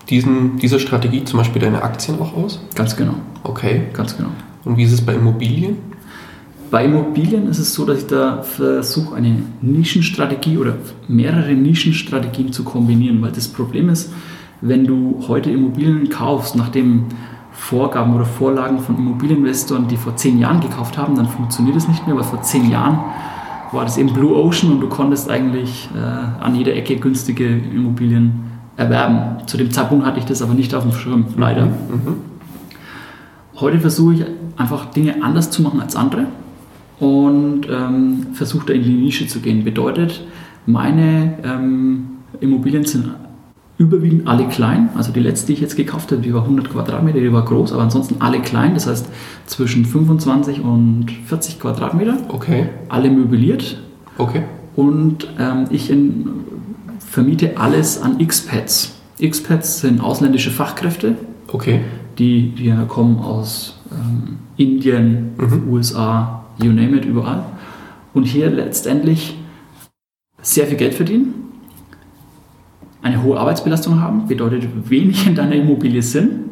[0.09, 2.61] diesen, dieser Strategie zum Beispiel deine Aktien auch aus?
[2.73, 3.15] Ganz genau.
[3.43, 3.83] Okay.
[3.91, 4.29] Ganz genau.
[4.63, 5.77] Und wie ist es bei Immobilien?
[6.71, 10.75] Bei Immobilien ist es so, dass ich da versuche, eine Nischenstrategie oder
[11.07, 14.11] mehrere Nischenstrategien zu kombinieren, weil das Problem ist,
[14.61, 17.05] wenn du heute Immobilien kaufst, nach den
[17.51, 22.05] Vorgaben oder Vorlagen von Immobilieninvestoren, die vor zehn Jahren gekauft haben, dann funktioniert es nicht
[22.07, 22.99] mehr, weil vor zehn Jahren
[23.71, 28.51] war das eben Blue Ocean und du konntest eigentlich äh, an jeder Ecke günstige Immobilien
[28.75, 29.45] erwerben.
[29.45, 31.65] Zu dem Zeitpunkt hatte ich das aber nicht auf dem Schirm, leider.
[31.65, 31.71] Mhm.
[31.71, 32.15] Mhm.
[33.59, 34.25] Heute versuche ich
[34.57, 36.27] einfach Dinge anders zu machen als andere
[36.99, 39.63] und ähm, versuche da in die Nische zu gehen.
[39.63, 40.25] Bedeutet,
[40.65, 42.07] meine ähm,
[42.39, 43.09] Immobilien sind
[43.77, 44.89] überwiegend alle klein.
[44.95, 47.73] Also die letzte, die ich jetzt gekauft habe, die war 100 Quadratmeter, die war groß,
[47.73, 48.73] aber ansonsten alle klein.
[48.73, 49.07] Das heißt
[49.45, 52.17] zwischen 25 und 40 Quadratmeter.
[52.29, 52.69] Okay.
[52.87, 53.81] Alle möbliert.
[54.17, 54.43] Okay.
[54.75, 56.27] Und ähm, ich in,
[56.99, 58.93] vermiete alles an X-Pads.
[59.19, 61.15] X-Pads sind ausländische Fachkräfte,
[61.51, 61.81] Okay.
[62.17, 65.69] die, die kommen aus ähm, Indien, Mhm.
[65.69, 67.45] USA, you name it, überall.
[68.13, 69.37] Und hier letztendlich
[70.41, 71.33] sehr viel Geld verdienen,
[73.01, 76.45] eine hohe Arbeitsbelastung haben, bedeutet wenig in deiner Immobilie sind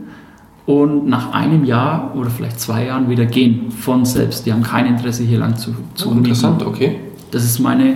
[0.65, 4.45] und nach einem Jahr oder vielleicht zwei Jahren wieder gehen von selbst.
[4.45, 6.99] Die haben kein Interesse hier lang zu, zu Oh, interessant, okay.
[7.31, 7.95] das ist meine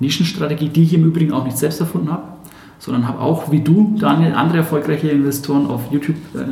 [0.00, 2.24] Nischenstrategie, die ich im Übrigen auch nicht selbst erfunden habe,
[2.78, 6.44] sondern habe auch, wie du, Daniel, andere erfolgreiche Investoren auf YouTube äh,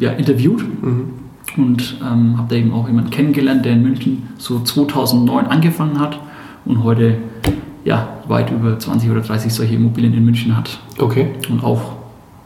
[0.00, 1.21] ja, interviewt Mhm.
[1.56, 6.18] Und ähm, habe da eben auch jemanden kennengelernt, der in München so 2009 angefangen hat
[6.64, 7.16] und heute
[7.84, 11.28] ja, weit über 20 oder 30 solche Immobilien in München hat Okay.
[11.50, 11.80] und auch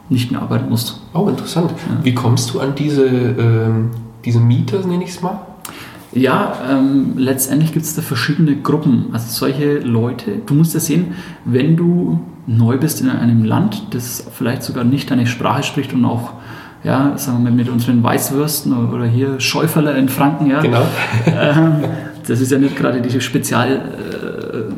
[0.09, 1.01] nicht mehr arbeiten muss.
[1.13, 1.71] Oh, interessant.
[1.71, 2.03] Ja.
[2.03, 3.91] Wie kommst du an diese, ähm,
[4.25, 5.41] diese Mieter, nenne ich es mal?
[6.13, 9.07] Ja, ähm, letztendlich gibt es da verschiedene Gruppen.
[9.11, 11.13] Also solche Leute, du musst ja sehen,
[11.45, 16.05] wenn du neu bist in einem Land, das vielleicht sogar nicht deine Sprache spricht und
[16.05, 16.31] auch,
[16.83, 20.83] ja, sagen wir mal, mit unseren Weißwürsten oder hier Schäuferler in Franken, ja, Genau.
[21.25, 21.83] ähm,
[22.27, 23.81] das ist ja nicht gerade die Spezial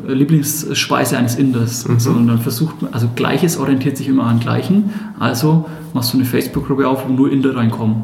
[0.08, 1.98] äh, Lieblingsspeise eines Inders, Mhm.
[2.00, 6.26] sondern dann versucht man, also Gleiches orientiert sich immer an Gleichen, also machst du eine
[6.26, 8.02] Facebook-Gruppe auf, wo nur Inder reinkommen.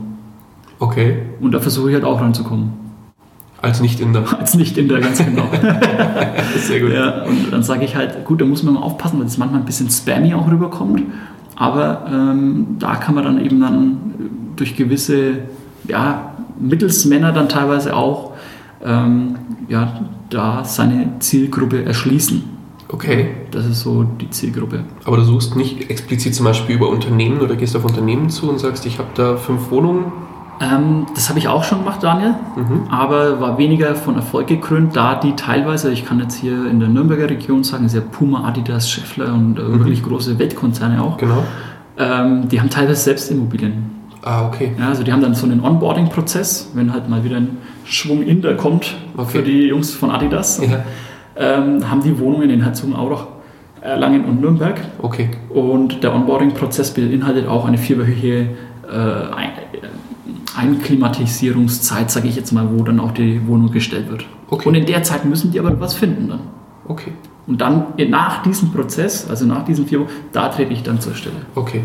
[0.79, 1.23] Okay.
[1.41, 2.73] Und da versuche ich halt auch reinzukommen.
[3.63, 4.25] Als Nicht-Inder.
[4.39, 5.45] Als Nicht-Inder, ganz genau.
[6.61, 6.93] Sehr gut.
[6.93, 9.61] Ja, und dann sage ich halt, gut, da muss man mal aufpassen, weil das manchmal
[9.61, 11.03] ein bisschen spammy auch rüberkommt.
[11.57, 13.99] Aber ähm, da kann man dann eben dann
[14.57, 15.39] durch gewisse
[15.89, 18.33] ja, Mittelsmänner dann teilweise auch
[18.85, 19.37] ähm,
[19.69, 22.45] ja, da seine Zielgruppe erschließen.
[22.89, 23.31] Okay.
[23.51, 24.85] Das ist so die Zielgruppe.
[25.05, 28.59] Aber du suchst nicht explizit zum Beispiel über Unternehmen oder gehst auf Unternehmen zu und
[28.59, 30.13] sagst, ich habe da fünf Wohnungen.
[30.61, 32.89] Ähm, das habe ich auch schon gemacht, Daniel, Mhm.
[32.91, 36.89] aber war weniger von Erfolg gekrönt, da die teilweise, ich kann jetzt hier in der
[36.89, 41.19] Nürnberger Region sagen, ist ja Puma, Adidas, Scheffler und äh, wirklich große Weltkonzerne auch.
[41.19, 41.45] Genau.
[41.99, 43.91] Ähm, die haben teilweise selbst Immobilien.
[44.23, 44.73] Ah, okay.
[44.79, 48.55] Ja, also die haben dann so einen Onboarding-Prozess, wenn halt mal wieder ein Schwung Inder
[48.55, 49.29] kommt Okay.
[49.39, 50.79] für die Jungs von Adidas, Ja.
[51.37, 53.27] ähm, haben die Wohnungen in Herzogenaurach,
[53.83, 54.81] Erlangen und Nürnberg.
[55.01, 55.29] Okay.
[55.51, 58.49] Und der Onboarding-Prozess beinhaltet auch eine vierwöchige
[58.89, 58.93] äh,
[60.57, 64.27] Einklimatisierungszeit, sage ich jetzt mal, wo dann auch die Wohnung gestellt wird.
[64.49, 64.69] Okay.
[64.69, 66.41] Und in der Zeit müssen die aber was finden dann.
[66.89, 67.13] Okay.
[67.47, 71.15] Und dann nach diesem Prozess, also nach diesen vier Wochen, da trete ich dann zur
[71.15, 71.37] Stelle.
[71.55, 71.83] Okay.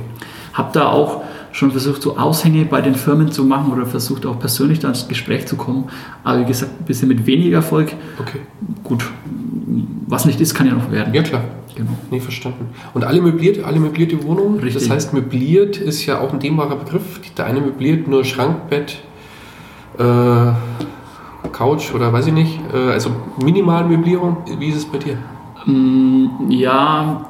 [0.54, 4.40] Habe da auch schon versucht, so Aushänge bei den Firmen zu machen oder versucht auch
[4.40, 5.86] persönlich da ins Gespräch zu kommen.
[6.24, 7.94] Aber wie gesagt, ein bisschen mit weniger Erfolg.
[8.20, 8.40] Okay.
[8.84, 9.04] Gut,
[10.08, 11.14] was nicht ist, kann ja noch werden.
[11.14, 11.44] Ja, klar.
[11.82, 11.98] Genau.
[12.12, 12.70] Nee, verstanden.
[12.94, 14.60] Und alle möbliert, alle möblierte Wohnungen?
[14.60, 14.76] Richtig.
[14.84, 17.20] Das heißt, möbliert ist ja auch ein dehnbarer Begriff.
[17.38, 19.00] Der eine möbliert nur Schrank, Bett,
[19.98, 20.52] äh,
[21.52, 22.60] Couch oder weiß ich nicht.
[22.74, 23.12] Äh, also
[23.44, 24.38] Minimalmöblierung.
[24.60, 25.18] Wie ist es bei dir?
[25.66, 27.30] Mm, Ja,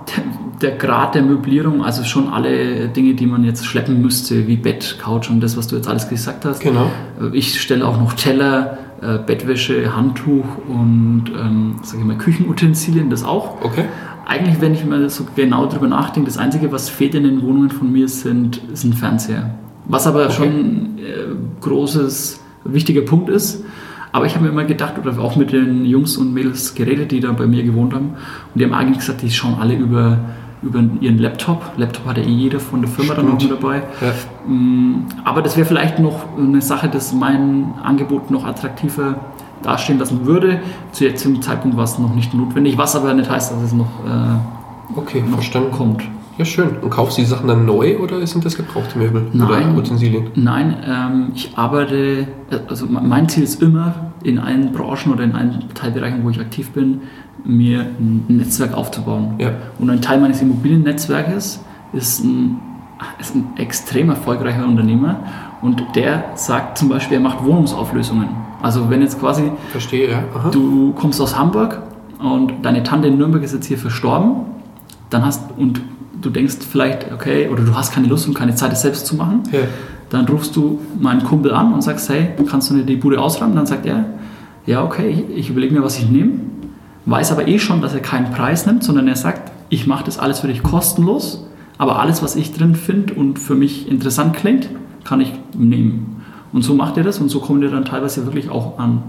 [0.62, 4.98] der Grad der Möblierung, also schon alle Dinge, die man jetzt schleppen müsste, wie Bett,
[5.02, 6.60] Couch und das, was du jetzt alles gesagt hast.
[6.62, 6.92] Genau.
[7.34, 13.24] Ich stelle auch noch Teller, äh, Bettwäsche, Handtuch und ähm, sag ich mal, Küchenutensilien, das
[13.24, 13.64] auch.
[13.64, 13.86] Okay.
[14.26, 17.70] Eigentlich, wenn ich mal so genau drüber nachdenke, das Einzige, was fehlt in den Wohnungen
[17.72, 19.52] von mir, sind, ist ein Fernseher.
[19.86, 20.34] Was aber Okay.
[20.34, 23.64] schon ein äh, großes, wichtiger Punkt ist.
[24.14, 27.20] Aber ich habe mir immer gedacht, oder auch mit den Jungs und Mädels geredet, die
[27.22, 28.10] da bei mir gewohnt haben,
[28.54, 30.18] und die haben eigentlich gesagt, die schauen alle über,
[30.62, 31.64] über ihren Laptop.
[31.78, 33.64] Laptop hat ja eh jeder von der Firma dann noch mit Stimmt.
[33.64, 33.84] dabei.
[34.02, 34.14] Ja.
[34.52, 39.16] Mm, Aber das wäre vielleicht noch eine Sache, das mein Angebot noch attraktiver
[39.64, 40.60] dastehen lassen würde.
[40.92, 43.90] Zu jetzigen Zeitpunkt war es noch nicht notwendig, was aber nicht heißt, dass es noch,
[44.06, 45.72] äh, Okay, noch verstanden.
[45.72, 46.04] kommt.
[46.38, 46.78] Ja, schön.
[46.82, 49.28] Und kaufst du die Sachen dann neu oder sind das gebrauchte Möbel?
[49.34, 49.70] Nein.
[49.72, 50.28] Oder Utensilien?
[50.36, 52.28] Nein, ähm, ich arbeite,
[52.68, 53.94] also mein Ziel ist immer,
[54.24, 57.02] in allen Branchen oder in allen Teilbereichen, wo ich aktiv bin,
[57.44, 59.36] mir ein Netzwerk aufzubauen.
[59.40, 59.52] Ja.
[59.80, 62.60] Und ein Teil meines Immobiliennetzwerkes ist ein,
[63.20, 65.18] ist ein extrem erfolgreicher Unternehmer
[65.62, 68.30] und der sagt zum Beispiel, er macht Wohnungsauflösungen.
[68.62, 70.24] Also wenn jetzt quasi Verstehe, ja.
[70.36, 70.50] Aha.
[70.50, 71.82] du kommst aus Hamburg
[72.20, 74.34] und deine Tante in Nürnberg ist jetzt hier verstorben,
[75.10, 75.82] dann hast und
[76.22, 79.16] du denkst vielleicht, okay, oder du hast keine Lust und keine Zeit, es selbst zu
[79.16, 79.60] machen, Ja.
[80.12, 83.56] dann rufst du meinen Kumpel an und sagst, hey, kannst du mir die Bude ausräumen?
[83.56, 84.06] Dann sagt er,
[84.68, 86.34] ja, okay, ich, ich überlege mir, was ich nehme,
[87.08, 90.20] weiß aber eh schon, dass er keinen Preis nimmt, sondern er sagt, ich mache das
[90.20, 91.48] alles für dich kostenlos,
[91.80, 94.70] aber alles, was ich drin finde und für mich interessant klingt,
[95.04, 96.21] kann ich nehmen.
[96.54, 99.04] Und so macht er das und so kommt er dann teilweise wirklich auch an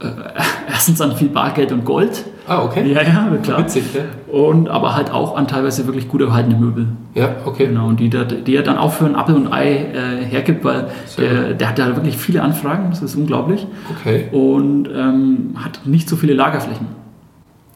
[0.00, 0.06] äh,
[0.68, 2.24] erstens an viel Bargeld und Gold.
[2.48, 2.86] Ah, okay.
[2.92, 3.58] Ja, ja, klar.
[3.58, 4.02] Witzig, ja.
[4.32, 6.86] Und aber halt auch an teilweise wirklich gut erhaltene Möbel.
[7.14, 7.66] Ja, okay.
[7.66, 10.64] Genau, und die, da- die er dann auch für ein Apfel und Ei äh, hergibt,
[10.64, 10.86] weil
[11.18, 13.66] der, der hat ja wirklich viele Anfragen, das ist unglaublich.
[13.98, 14.28] Okay.
[14.32, 16.86] Und ähm, hat nicht so viele Lagerflächen.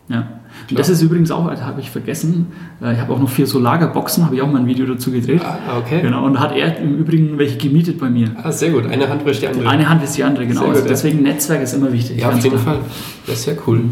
[0.09, 0.25] Ja.
[0.71, 2.47] Und das ist übrigens auch, das habe ich vergessen,
[2.83, 5.11] äh, ich habe auch noch vier so Lagerboxen, habe ich auch mal ein Video dazu
[5.11, 5.43] gedreht.
[5.45, 6.01] Ah, okay.
[6.03, 8.31] Genau, und hat er im Übrigen welche gemietet bei mir.
[8.43, 8.87] Ah, sehr gut.
[8.87, 9.69] Eine Hand wäscht die andere.
[9.69, 10.61] Eine Hand ist die andere, genau.
[10.61, 10.91] Sehr gut, also ja.
[10.91, 12.21] deswegen Netzwerk ist immer wichtig.
[12.21, 12.77] Ja, auf jeden klar.
[12.77, 12.79] Fall.
[13.27, 13.83] Das ist sehr cool.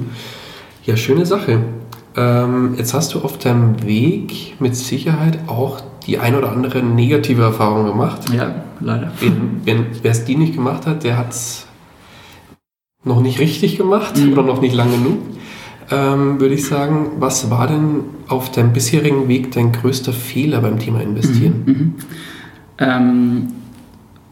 [0.85, 1.61] Ja, schöne Sache.
[2.17, 7.43] Ähm, jetzt hast du auf deinem Weg mit Sicherheit auch die ein oder andere negative
[7.43, 8.23] Erfahrung gemacht.
[8.35, 9.13] Ja, leider.
[9.65, 11.67] Wer es die nicht gemacht hat, der hat es
[13.05, 14.33] noch nicht richtig gemacht Mhm.
[14.33, 15.19] oder noch nicht lang genug.
[15.91, 20.79] Ähm, würde ich sagen, was war denn auf deinem bisherigen Weg dein größter Fehler beim
[20.79, 21.95] Thema Investieren?
[22.79, 23.49] Ähm,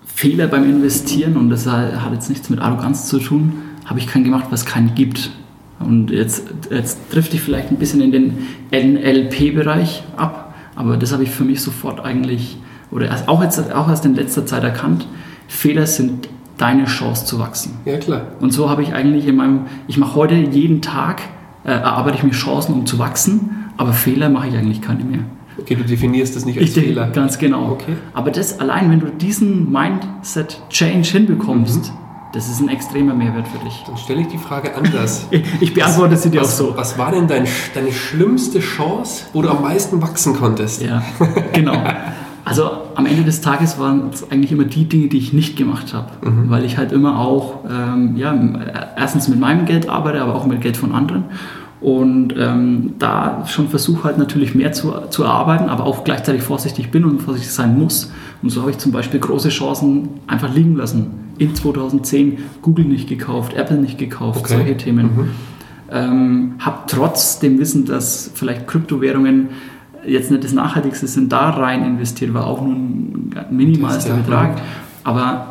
[0.05, 3.53] Fehler beim Investieren, und das hat jetzt nichts mit Arroganz zu tun,
[3.85, 5.31] habe ich keinen gemacht, was keinen gibt.
[5.79, 8.39] Und jetzt, jetzt drifte ich vielleicht ein bisschen in den
[8.73, 12.59] NLP-Bereich ab, aber das habe ich für mich sofort eigentlich,
[12.91, 15.07] oder erst, auch, jetzt, auch erst in letzter Zeit erkannt,
[15.49, 17.75] Fehler sind deine Chance zu wachsen.
[17.85, 18.23] Ja, klar.
[18.41, 21.21] Und so habe ich eigentlich in meinem, ich mache heute jeden Tag,
[21.67, 25.21] äh, erarbeite ich mir Chancen, um zu wachsen, aber Fehler mache ich eigentlich keine mehr.
[25.59, 27.09] Okay, du definierst das nicht als Ich Fehler.
[27.09, 27.71] ganz genau.
[27.71, 27.97] Okay.
[28.13, 31.93] Aber das allein, wenn du diesen Mindset-Change hinbekommst,
[32.33, 33.83] das ist ein extremer Mehrwert für dich.
[33.87, 35.27] Dann stelle ich die Frage anders.
[35.61, 36.77] Ich, beantworte sie dir auch Was, so.
[36.77, 40.83] was war denn dein, deine schlimmste Chance, wo du am meisten wachsen konntest?
[40.83, 41.03] Ja,
[41.55, 41.73] genau.
[42.47, 45.93] Also am Ende des Tages waren es eigentlich immer die Dinge, die ich nicht gemacht
[45.93, 46.13] habe,
[46.49, 48.33] weil ich halt immer auch, ähm, ja,
[48.97, 51.25] erstens mit meinem Geld arbeite, aber auch mit Geld von anderen.
[51.81, 56.93] Und ähm, da schon versuche halt natürlich mehr zu, zu erarbeiten, aber auch gleichzeitig vorsichtig
[56.93, 58.13] bin und vorsichtig sein muss.
[58.43, 61.09] Und so habe ich zum Beispiel große Chancen einfach liegen lassen.
[61.39, 64.55] In 2010 Google nicht gekauft, Apple nicht gekauft, Okay.
[64.55, 65.11] solche Themen.
[65.91, 69.49] Ähm, habe trotz dem Wissen, dass vielleicht Kryptowährungen
[70.07, 74.61] jetzt nicht das Nachhaltigste sind, da rein investiert, war auch nur ein minimalster ja- Betrag.
[75.05, 75.47] Aber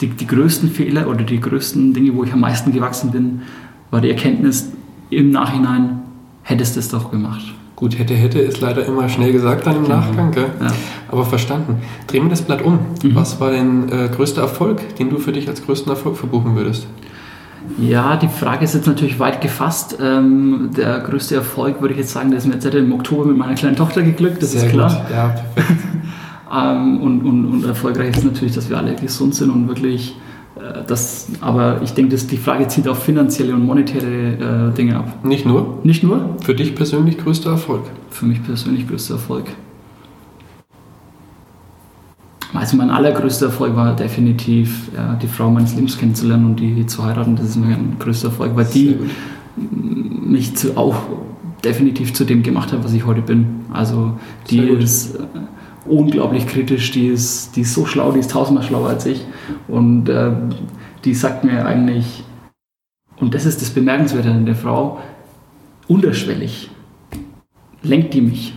[0.00, 3.42] die, die größten Fehler oder die größten Dinge, wo ich am meisten gewachsen bin,
[3.90, 4.70] war die Erkenntnis
[5.10, 6.00] im Nachhinein,
[6.42, 7.42] hättest du es doch gemacht.
[7.76, 10.46] Gut, hätte, hätte ist leider immer schnell gesagt dann im Nachgang, gell?
[10.60, 10.66] Ja.
[11.10, 11.76] aber verstanden.
[12.08, 12.74] Drehen wir das Blatt um.
[13.02, 13.14] Mhm.
[13.14, 16.88] Was war dein äh, größter Erfolg, den du für dich als größten Erfolg verbuchen würdest?
[17.76, 19.98] Ja, die Frage ist jetzt natürlich weit gefasst.
[20.02, 23.36] Ähm, der größte Erfolg, würde ich jetzt sagen, der ist mir jetzt im Oktober mit
[23.36, 24.90] meiner kleinen Tochter geglückt, das ist klar.
[24.90, 25.10] gut.
[25.10, 25.80] Ja, perfekt.
[26.50, 30.16] Ähm, und, und, und erfolgreich ist natürlich, dass wir alle gesund sind und wirklich
[30.56, 34.96] äh, das, aber ich denke, dass die Frage zielt auf finanzielle und monetäre äh, Dinge
[34.96, 35.24] ab.
[35.24, 35.78] Nicht nur.
[35.84, 37.82] Nicht nur, Für dich persönlich größter Erfolg.
[38.08, 39.44] für mich persönlich größter Erfolg.
[42.68, 47.02] Also mein allergrößter Erfolg war definitiv, ja, die Frau meines Lebens kennenzulernen und die zu
[47.02, 47.34] heiraten.
[47.34, 48.94] Das ist mir ein größter Erfolg, weil die
[49.56, 50.96] mich zu, auch
[51.64, 53.64] definitiv zu dem gemacht hat, was ich heute bin.
[53.72, 54.18] Also
[54.50, 55.20] die ist äh,
[55.86, 59.24] unglaublich kritisch, die ist, die ist so schlau, die ist tausendmal schlauer als ich.
[59.66, 60.32] Und äh,
[61.06, 62.22] die sagt mir eigentlich,
[63.16, 64.98] und das ist das Bemerkenswerte an der Frau,
[65.86, 66.68] unterschwellig
[67.82, 68.52] lenkt die mich.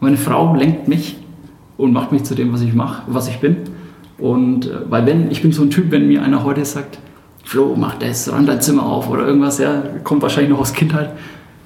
[0.00, 1.16] Meine Frau lenkt mich
[1.76, 3.56] und macht mich zu dem, was ich mache, was ich bin.
[4.18, 6.98] Und äh, weil wenn, ich bin so ein Typ, wenn mir einer heute sagt,
[7.44, 11.10] Flo, mach das, räum dein Zimmer auf oder irgendwas, ja, kommt wahrscheinlich noch aus Kindheit,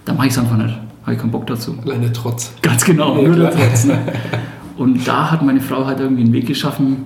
[0.05, 0.77] dann mache ich es einfach nicht.
[1.03, 1.77] Habe ich keinen Bock dazu.
[1.85, 2.53] Alleine Trotz.
[2.63, 3.51] Ganz genau, Ja, nur klar.
[3.51, 3.99] der Trotz, ne?
[4.77, 7.05] Und da hat meine Frau halt irgendwie einen Weg geschaffen,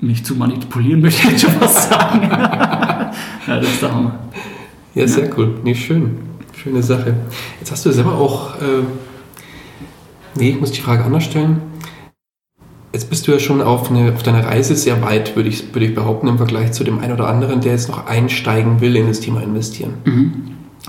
[0.00, 2.22] mich zu manipulieren, möchte ich jetzt schon fast sagen.
[2.30, 3.10] ja,
[3.46, 4.18] das ist der Hammer.
[4.94, 5.54] Ja, sehr cool.
[5.62, 6.18] Nee, schön.
[6.54, 7.14] Schöne Sache.
[7.60, 8.56] Jetzt hast du selber auch.
[8.56, 8.82] Äh,
[10.36, 11.60] nee, ich muss die Frage anders stellen.
[12.92, 15.86] Jetzt bist du ja schon auf, eine, auf deiner Reise sehr weit, würde ich, würde
[15.86, 19.06] ich behaupten, im Vergleich zu dem einen oder anderen, der jetzt noch einsteigen will in
[19.06, 19.94] das Thema Investieren.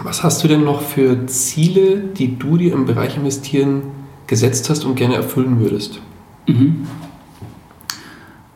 [0.04, 3.82] Was hast du denn noch für Ziele, die du dir im Bereich Investieren
[4.28, 6.00] gesetzt hast und gerne erfüllen würdest?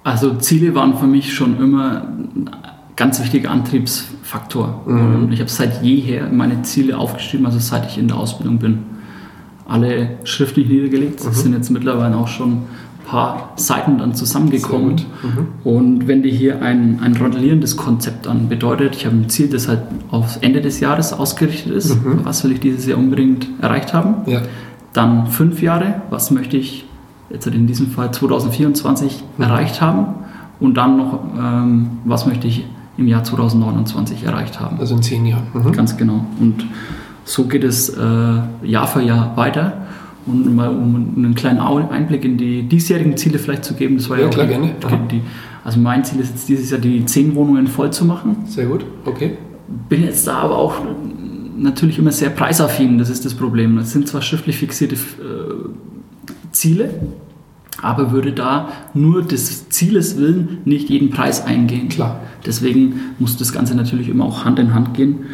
[0.04, 2.50] Also Ziele waren für mich schon immer ein
[2.96, 4.84] ganz wichtiger Antriebsfaktor.
[4.86, 5.32] Mhm.
[5.32, 8.80] Ich habe seit jeher meine Ziele aufgeschrieben, also seit ich in der Ausbildung bin.
[9.72, 11.30] Alle schriftlich niedergelegt, Mhm.
[11.32, 12.62] es sind jetzt mittlerweile auch schon ein
[13.08, 14.96] paar Seiten dann zusammengekommen.
[15.24, 15.48] Mhm.
[15.64, 19.68] Und wenn dir hier ein, ein rondellierendes Konzept an bedeutet, ich habe ein Ziel, das
[19.70, 19.82] halt
[20.12, 22.20] aufs Ende des Jahres ausgerichtet ist, Mhm.
[22.26, 24.42] was will ich dieses Jahr unbedingt erreicht haben, Ja.
[24.94, 26.86] dann fünf Jahre, was möchte ich
[27.30, 29.44] jetzt in diesem Fall 2024 Mhm.
[29.46, 30.06] erreicht haben
[30.60, 32.66] und dann noch, ähm, was möchte ich
[32.98, 34.78] im Jahr 2029 erreicht haben.
[34.80, 35.44] Also in zehn Jahren.
[35.54, 35.72] Mhm.
[35.72, 36.26] Ganz genau.
[36.42, 36.66] Und
[37.32, 38.02] so geht es äh,
[38.64, 39.74] Jahr für Jahr weiter.
[40.26, 44.18] Und mal um einen kleinen Einblick in die diesjährigen Ziele vielleicht zu geben, das war
[44.18, 44.76] ja, Ja, klar, gerne.
[45.10, 45.22] Die,
[45.64, 48.36] also mein Ziel ist jetzt dieses Jahr die zehn Wohnungen voll zu machen.
[48.46, 49.38] Sehr gut, okay.
[49.90, 50.76] Bin jetzt da aber auch
[51.58, 53.78] natürlich immer sehr preisaffin, das ist das Problem.
[53.78, 55.00] Das sind zwar schriftlich fixierte äh,
[56.52, 56.94] Ziele,
[57.82, 61.90] aber würde da nur des Zieles willen nicht jeden Preis eingehen.
[61.90, 62.20] Klar.
[62.46, 65.26] Deswegen muss das Ganze natürlich immer auch Hand in Hand gehen.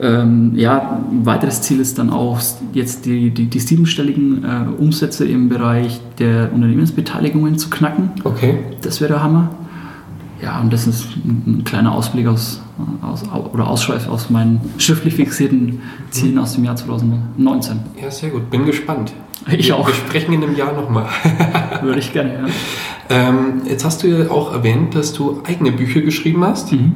[0.00, 2.40] Ähm, ja, ein weiteres Ziel ist dann auch
[2.72, 8.10] jetzt die, die, die siebenstelligen äh, Umsätze im Bereich der Unternehmensbeteiligungen zu knacken.
[8.24, 8.58] Okay.
[8.82, 9.50] Das wäre der Hammer.
[10.42, 12.62] Ja, und das ist ein, ein kleiner Ausblick aus,
[13.02, 15.80] aus, oder Ausschweif aus meinen schriftlich fixierten
[16.10, 17.80] Zielen aus dem Jahr 2019.
[18.00, 18.48] Ja, sehr gut.
[18.50, 19.12] Bin gespannt.
[19.50, 19.88] Ich wir, auch.
[19.88, 21.06] Wir sprechen in einem Jahr nochmal.
[21.82, 22.46] Würde ich gerne, ja.
[23.10, 26.72] ähm, jetzt hast du ja auch erwähnt, dass du eigene Bücher geschrieben hast.
[26.72, 26.94] Mhm.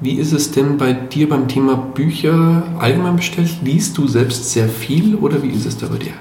[0.00, 3.50] Wie ist es denn bei dir beim Thema Bücher allgemein bestellt?
[3.64, 6.12] Liest du selbst sehr viel oder wie ist es da bei dir?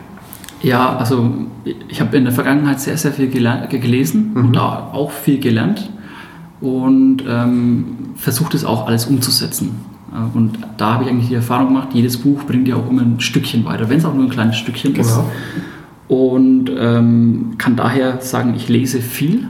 [0.63, 1.31] Ja, also
[1.87, 4.45] ich habe in der Vergangenheit sehr, sehr viel gelesen Mhm.
[4.45, 5.91] und da auch viel gelernt
[6.59, 7.85] und ähm,
[8.15, 9.75] versucht es auch alles umzusetzen.
[10.11, 13.03] Äh, Und da habe ich eigentlich die Erfahrung gemacht, jedes Buch bringt dir auch immer
[13.03, 15.15] ein Stückchen weiter, wenn es auch nur ein kleines Stückchen ist.
[15.15, 15.29] Genau.
[16.07, 19.47] Und ähm, kann daher sagen, ich lese viel,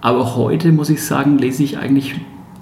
[0.00, 2.14] aber heute muss ich sagen, lese ich eigentlich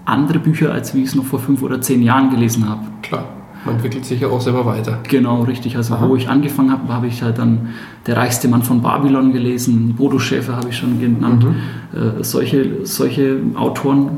[0.05, 2.83] andere Bücher, als wie ich es noch vor fünf oder zehn Jahren gelesen habe.
[3.03, 3.25] Klar,
[3.65, 4.99] man entwickelt sich ja auch selber weiter.
[5.09, 5.77] Genau, richtig.
[5.77, 6.09] Also Aha.
[6.09, 7.69] wo ich angefangen habe, habe ich halt dann
[8.07, 11.45] Der reichste Mann von Babylon gelesen, Bodo Schäfer habe ich schon genannt.
[11.45, 12.21] Mhm.
[12.21, 14.09] Äh, solche, solche Autoren,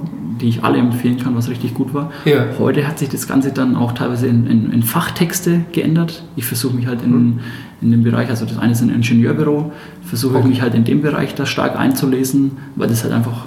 [0.40, 2.10] die ich alle empfehlen kann, was richtig gut war.
[2.24, 2.46] Ja.
[2.58, 6.24] Heute hat sich das Ganze dann auch teilweise in, in, in Fachtexte geändert.
[6.34, 7.40] Ich versuche mich halt in,
[7.82, 9.70] in dem Bereich, also das eine ist ein Ingenieurbüro,
[10.02, 10.48] versuche Okay.
[10.48, 13.46] mich halt in dem Bereich da stark einzulesen, weil das halt einfach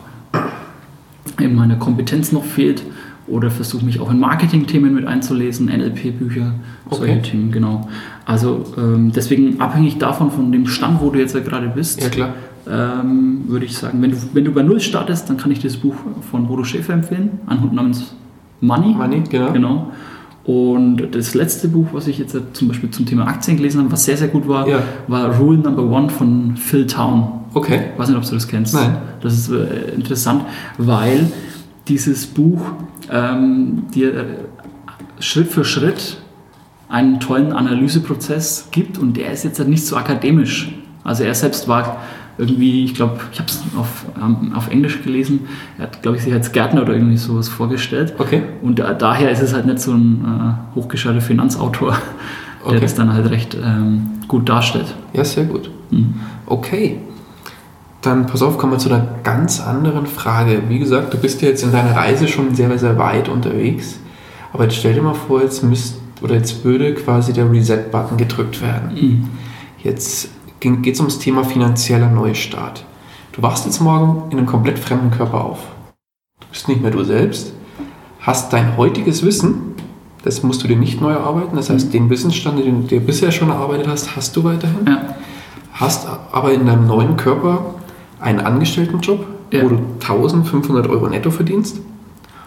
[1.39, 2.83] in meiner Kompetenz noch fehlt.
[3.27, 6.53] Oder versuche mich auch in Marketing-Themen mit einzulesen, NLP-Bücher,
[6.89, 7.21] solche Okay.
[7.21, 7.89] Themen, genau.
[8.25, 12.29] Also ähm, deswegen abhängig davon, von dem Stand, wo du jetzt ja gerade bist, Ja,
[12.69, 15.75] ähm, würde ich sagen, wenn du, wenn du bei Null startest, dann kann ich das
[15.75, 15.93] Buch
[16.31, 18.15] von Bodo Schäfer empfehlen, ein Hund namens
[18.61, 18.93] Money.
[18.95, 19.51] Money, genau.
[19.51, 19.91] Genau.
[20.45, 24.05] Und das letzte Buch, was ich jetzt zum Beispiel zum Thema Aktien gelesen habe, was
[24.05, 24.79] sehr, sehr gut war, Ja.
[25.09, 27.36] war Rule Number One von Phil Town.
[27.53, 27.81] Okay.
[27.93, 28.73] Ich weiß nicht, ob du das kennst.
[28.73, 28.97] Nein.
[29.21, 30.43] Das ist äh, interessant,
[30.77, 31.31] weil
[31.87, 32.61] dieses Buch
[33.11, 34.25] ähm, dir äh,
[35.19, 36.17] Schritt für Schritt
[36.89, 40.73] einen tollen Analyseprozess gibt und der ist jetzt halt nicht so akademisch.
[41.03, 41.97] Also er selbst war
[42.37, 46.23] irgendwie, ich glaube, ich habe es auf, ähm, auf Englisch gelesen, er hat, glaube ich,
[46.23, 48.13] sich als Gärtner oder irgendwie sowas vorgestellt.
[48.17, 48.43] Okay.
[48.61, 52.79] Und da, daher ist es halt nicht so ein äh, hochgeschalter Finanzautor, der Okay.
[52.81, 54.93] das dann halt recht ähm, gut darstellt.
[55.13, 55.71] Ja, sehr gut.
[55.89, 56.15] Mhm.
[56.45, 56.99] Okay.
[58.07, 60.63] Dann pass auf, kommen wir zu einer ganz anderen Frage.
[60.69, 63.99] Wie gesagt, du bist ja jetzt in deiner Reise schon sehr, sehr weit unterwegs.
[64.53, 68.61] Aber jetzt stell dir mal vor, jetzt müsst, oder jetzt würde quasi der Reset-Button gedrückt
[68.61, 68.93] werden.
[68.93, 69.29] Mhm.
[69.83, 70.29] Jetzt
[70.61, 72.85] geht es ums Thema finanzieller Neustart.
[73.33, 75.59] Du wachst jetzt morgen in einem komplett fremden Körper auf.
[76.39, 77.51] Du bist nicht mehr du selbst,
[78.21, 79.75] hast dein heutiges Wissen,
[80.23, 81.57] das musst du dir nicht neu erarbeiten.
[81.57, 84.87] Das heißt, den Wissensstand, den du dir bisher schon erarbeitet hast, hast du weiterhin.
[84.87, 85.15] Ja.
[85.73, 87.75] Hast aber in deinem neuen Körper
[88.19, 89.63] einen Angestelltenjob, Ja.
[89.63, 91.79] wo du 1500 Euro netto verdienst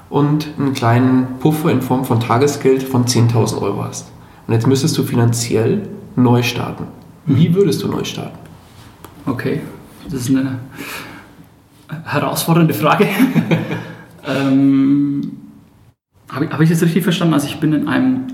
[0.09, 4.11] und einen kleinen Puffer in Form von Tagesgeld von 10.000 Euro hast.
[4.47, 6.85] Und jetzt müsstest du finanziell neu starten.
[7.27, 8.39] Wie würdest du neu starten?
[9.27, 9.61] Okay,
[10.05, 10.59] das ist eine
[12.05, 13.07] herausfordernde Frage.
[14.27, 15.33] ähm,
[16.31, 17.35] Habe ich, hab ich das richtig verstanden?
[17.35, 18.27] Also ich bin in einem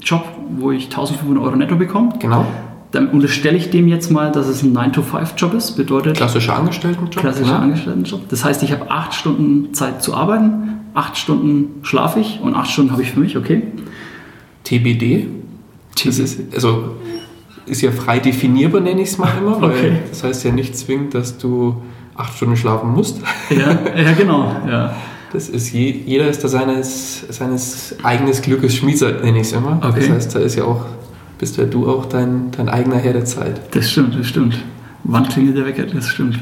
[0.00, 0.24] Job,
[0.56, 2.10] wo ich 1500 Euro netto bekomme.
[2.18, 2.46] Genau.
[2.92, 5.72] Dann unterstelle ich dem jetzt mal, dass es ein 9-to-5-Job ist.
[5.72, 7.16] Bedeutet Klassischer Angestelltenjob.
[7.16, 7.62] klassischer genau.
[7.62, 8.28] Angestelltenjob.
[8.28, 12.70] Das heißt, ich habe acht Stunden Zeit zu arbeiten, acht Stunden schlafe ich und acht
[12.70, 13.62] Stunden habe ich für mich, okay?
[14.64, 15.26] TBD.
[16.04, 16.96] Das ist, also,
[17.66, 19.60] ist ja frei definierbar, nenne ich es mal immer.
[19.60, 19.92] Weil Okay.
[20.10, 21.82] Das heißt ja nicht zwingend, dass du
[22.14, 23.20] acht Stunden schlafen musst.
[23.50, 24.54] Ja, ja genau.
[24.68, 24.94] Ja.
[25.32, 29.78] Das ist je, jeder ist da seines, seines eigenes Glückes Schmieder, nenne ich es immer.
[29.82, 30.00] Okay.
[30.00, 30.84] Das heißt, da ist ja auch,
[31.42, 33.74] bist ja du auch dein, dein eigener Herr der Zeit.
[33.74, 34.56] Das stimmt, das stimmt.
[35.02, 35.82] Wann klingelt der Wecker?
[35.86, 36.38] Das stimmt.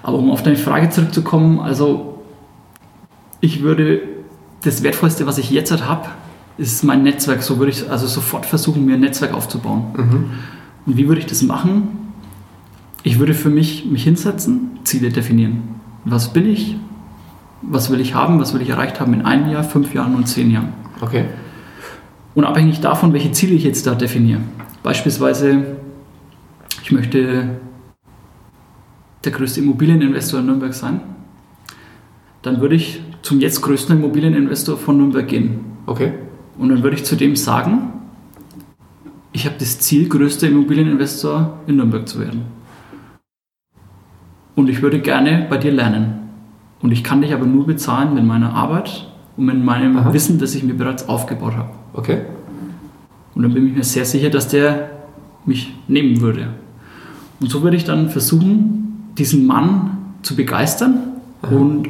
[0.00, 2.22] Aber um auf deine Frage zurückzukommen, also
[3.40, 4.00] ich würde
[4.62, 6.10] das Wertvollste, was ich jetzt habe,
[6.56, 7.42] ist mein Netzwerk.
[7.42, 9.86] So würde ich also sofort versuchen, mir ein Netzwerk aufzubauen.
[9.96, 10.30] Mhm.
[10.86, 12.12] Und wie würde ich das machen?
[13.02, 15.62] Ich würde für mich mich hinsetzen, Ziele definieren.
[16.04, 16.76] Was bin ich?
[17.62, 18.38] Was will ich haben?
[18.38, 20.74] Was will ich erreicht haben in einem Jahr, fünf Jahren und zehn Jahren?
[21.00, 21.24] Okay.
[22.38, 24.38] Unabhängig davon, welche Ziele ich jetzt da definiere.
[24.84, 25.76] Beispielsweise,
[26.84, 27.56] ich möchte
[29.24, 31.00] der größte Immobilieninvestor in Nürnberg sein.
[32.42, 35.64] Dann würde ich zum jetzt größten Immobilieninvestor von Nürnberg gehen.
[35.86, 36.12] Okay.
[36.56, 37.92] Und dann würde ich zu dem sagen,
[39.32, 42.42] ich habe das Ziel, größter Immobilieninvestor in Nürnberg zu werden.
[44.54, 46.28] Und ich würde gerne bei dir lernen.
[46.82, 50.12] Und ich kann dich aber nur bezahlen mit meiner Arbeit und mit meinem Aha.
[50.12, 51.77] Wissen, das ich mir bereits aufgebaut habe.
[51.92, 52.18] Okay.
[53.34, 54.90] Und dann bin ich mir sehr sicher, dass der
[55.44, 56.48] mich nehmen würde.
[57.40, 61.12] Und so würde ich dann versuchen, diesen Mann zu begeistern
[61.42, 61.88] und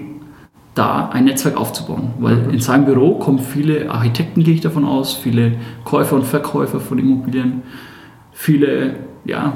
[0.74, 2.10] da ein Netzwerk aufzubauen.
[2.18, 2.50] Weil Mhm.
[2.50, 5.52] in seinem Büro kommen viele Architekten, gehe ich davon aus, viele
[5.84, 7.62] Käufer und Verkäufer von Immobilien,
[8.32, 9.52] viele ja,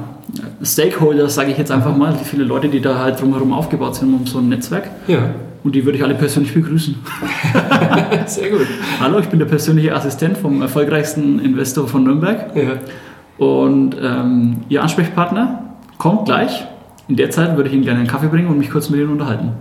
[0.61, 4.25] Stakeholders, sage ich jetzt einfach mal, viele Leute, die da halt drumherum aufgebaut sind um
[4.25, 4.89] so ein Netzwerk.
[5.07, 5.29] Ja.
[5.63, 6.95] Und die würde ich alle persönlich begrüßen.
[8.25, 8.67] Sehr gut.
[8.99, 12.53] Hallo, ich bin der persönliche Assistent vom erfolgreichsten Investor von Nürnberg.
[12.55, 12.73] Ja.
[13.37, 15.63] Und ähm, Ihr Ansprechpartner
[15.97, 16.65] kommt gleich.
[17.07, 19.11] In der Zeit würde ich Ihnen gerne einen Kaffee bringen und mich kurz mit Ihnen
[19.11, 19.53] unterhalten.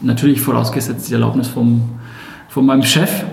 [0.00, 1.82] Natürlich vorausgesetzt die Erlaubnis vom,
[2.48, 3.24] von meinem Chef,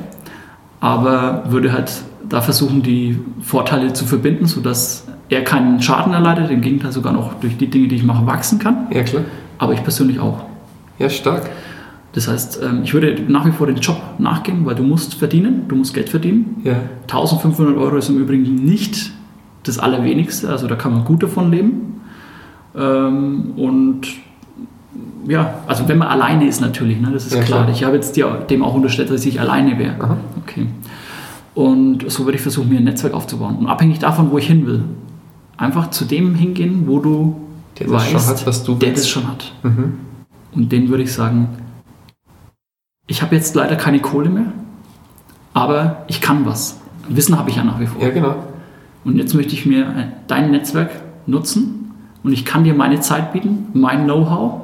[0.80, 1.92] aber würde halt
[2.30, 7.36] da versuchen, die Vorteile zu verbinden, sodass er keinen Schaden erleidet, im Gegenteil sogar noch
[7.36, 9.24] durch die Dinge, die ich mache, wachsen kann, Ja, klar.
[9.58, 10.44] aber ich persönlich auch.
[11.00, 11.50] Ja, stark.
[12.18, 15.66] Das heißt, ähm, ich würde nach wie vor den Job nachgehen, weil du musst verdienen,
[15.68, 16.56] du musst Geld verdienen.
[16.64, 16.74] Ja.
[17.04, 19.12] 1500 Euro ist im Übrigen nicht
[19.62, 22.02] das Allerwenigste, also da kann man gut davon leben.
[22.76, 24.08] Ähm, und
[25.28, 27.66] ja, also wenn man alleine ist natürlich, ne, das ist Ja, klar.
[27.66, 27.76] klar.
[27.76, 29.94] Ich habe jetzt dem auch unterstellt, dass ich alleine wäre.
[30.00, 30.18] Aha.
[30.42, 30.66] Okay.
[31.54, 33.58] Und so würde ich versuchen, mir ein Netzwerk aufzubauen.
[33.58, 34.86] Und abhängig davon, wo ich hin will.
[35.56, 37.36] Einfach zu dem hingehen, wo du
[37.78, 39.04] Der das weißt, schon hat, was du der willst.
[39.04, 39.52] das schon hat.
[39.62, 39.94] Mhm.
[40.56, 41.50] Und den würde ich sagen,
[43.08, 44.52] ich habe jetzt leider keine Kohle mehr,
[45.54, 46.80] aber ich kann was.
[47.08, 48.02] Wissen habe ich ja nach wie vor.
[48.02, 48.36] Ja, genau.
[49.06, 50.92] Und jetzt möchte ich mir äh, dein Netzwerk
[51.26, 51.94] nutzen
[52.24, 54.62] und ich kann dir meine Zeit bieten, mein Know-how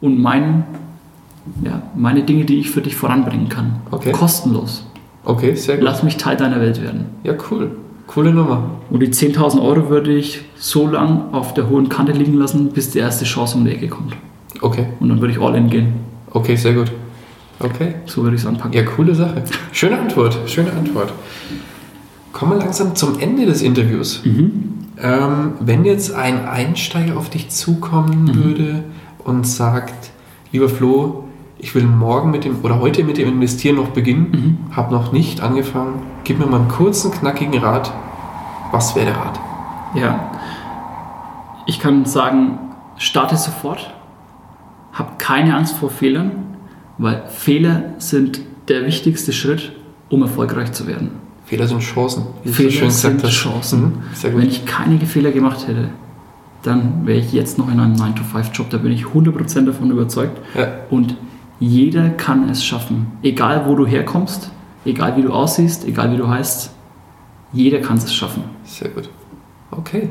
[0.00, 0.64] und mein,
[1.62, 3.76] ja, meine Dinge, die ich für dich voranbringen kann.
[3.92, 4.10] Okay.
[4.10, 4.84] Kostenlos.
[5.24, 5.84] Okay, sehr gut.
[5.84, 7.06] Lass mich Teil deiner Welt werden.
[7.22, 7.70] Ja, cool.
[8.08, 8.70] Coole Nummer.
[8.90, 12.90] Und die 10.000 Euro würde ich so lang auf der hohen Kante liegen lassen, bis
[12.90, 14.16] die erste Chance um die Ecke kommt.
[14.60, 14.86] Okay.
[14.98, 15.92] Und dann würde ich all in gehen.
[16.32, 16.90] Okay, sehr gut.
[17.60, 17.94] Okay.
[18.06, 18.72] So würde ich es anpacken.
[18.72, 19.42] Ja, coole Sache.
[19.72, 21.12] Schöne Antwort, schöne Antwort.
[22.32, 24.22] Kommen wir langsam zum Ende des Interviews.
[24.24, 28.84] Ähm, wenn jetzt ein Einsteiger auf dich zukommen würde
[29.24, 30.10] und sagt,
[30.52, 31.24] lieber Flo,
[31.58, 35.40] ich will morgen mit dem oder heute mit dem Investieren noch beginnen, habe noch nicht
[35.40, 37.92] angefangen, gib mir mal einen kurzen, knackigen Rat.
[38.70, 39.40] Was wäre der Rat?
[39.94, 40.30] Ja.
[41.66, 42.58] Ich kann sagen,
[42.96, 43.92] starte sofort.
[44.92, 46.56] Hab keine Angst vor Fehlern,
[46.98, 49.72] weil Fehler sind der wichtigste Schritt,
[50.10, 51.10] um erfolgreich zu werden.
[51.46, 52.26] Fehler sind Chancen.
[52.44, 53.32] wie Fehler schön sind hast.
[53.32, 53.80] Chancen.
[53.82, 53.92] Mhm.
[54.22, 55.88] Wenn ich keine Fehler gemacht hätte,
[56.62, 58.68] dann wäre ich jetzt noch in einem 9-to-5-Job.
[58.70, 60.38] Da bin ich 100% davon überzeugt.
[60.54, 60.68] Ja.
[60.90, 61.16] Und
[61.60, 63.06] jeder kann es schaffen.
[63.22, 64.50] Egal, wo du herkommst,
[64.84, 66.70] egal, wie du aussiehst, egal, wie du heißt,
[67.52, 68.44] jeder kann es schaffen.
[68.64, 69.08] Sehr gut.
[69.70, 70.10] Okay.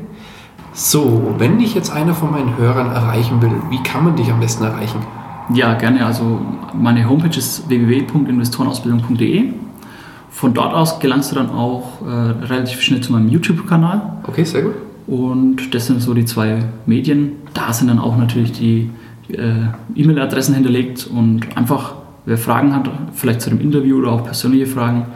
[0.72, 4.40] So, wenn dich jetzt einer von meinen Hörern erreichen will, wie kann man dich am
[4.40, 4.98] besten erreichen?
[5.54, 6.04] Ja, gerne.
[6.04, 6.40] Also
[6.74, 9.52] meine Homepage ist www.investorenausbildung.de.
[10.30, 14.18] Von dort aus gelangst du dann auch äh, relativ schnell zu meinem YouTube-Kanal.
[14.24, 14.74] Okay, sehr gut.
[15.06, 17.32] Und das sind so die zwei Medien.
[17.54, 18.90] Da sind dann auch natürlich die
[19.30, 21.94] äh, E-Mail-Adressen hinterlegt und einfach,
[22.26, 25.06] wer Fragen hat, vielleicht zu dem Interview oder auch persönliche Fragen,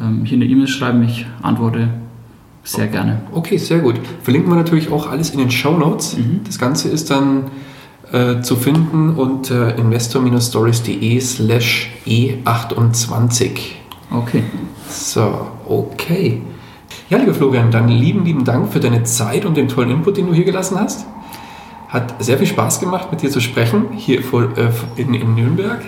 [0.00, 1.02] ähm, hier eine E-Mail schreiben.
[1.02, 1.88] Ich antworte
[2.62, 3.20] sehr gerne.
[3.32, 3.96] Okay, sehr gut.
[4.22, 6.16] Verlinken wir natürlich auch alles in den Show Notes.
[6.44, 7.44] Das Ganze ist dann
[8.12, 13.50] äh, zu finden unter investor-stories.de slash e28.
[14.10, 14.44] Okay.
[14.88, 16.42] So, okay.
[17.08, 20.26] Ja, lieber Florian, dann lieben, lieben Dank für deine Zeit und den tollen Input, den
[20.26, 21.06] du hier gelassen hast.
[21.88, 25.80] Hat sehr viel Spaß gemacht, mit dir zu sprechen, hier vor, äh, in, in Nürnberg.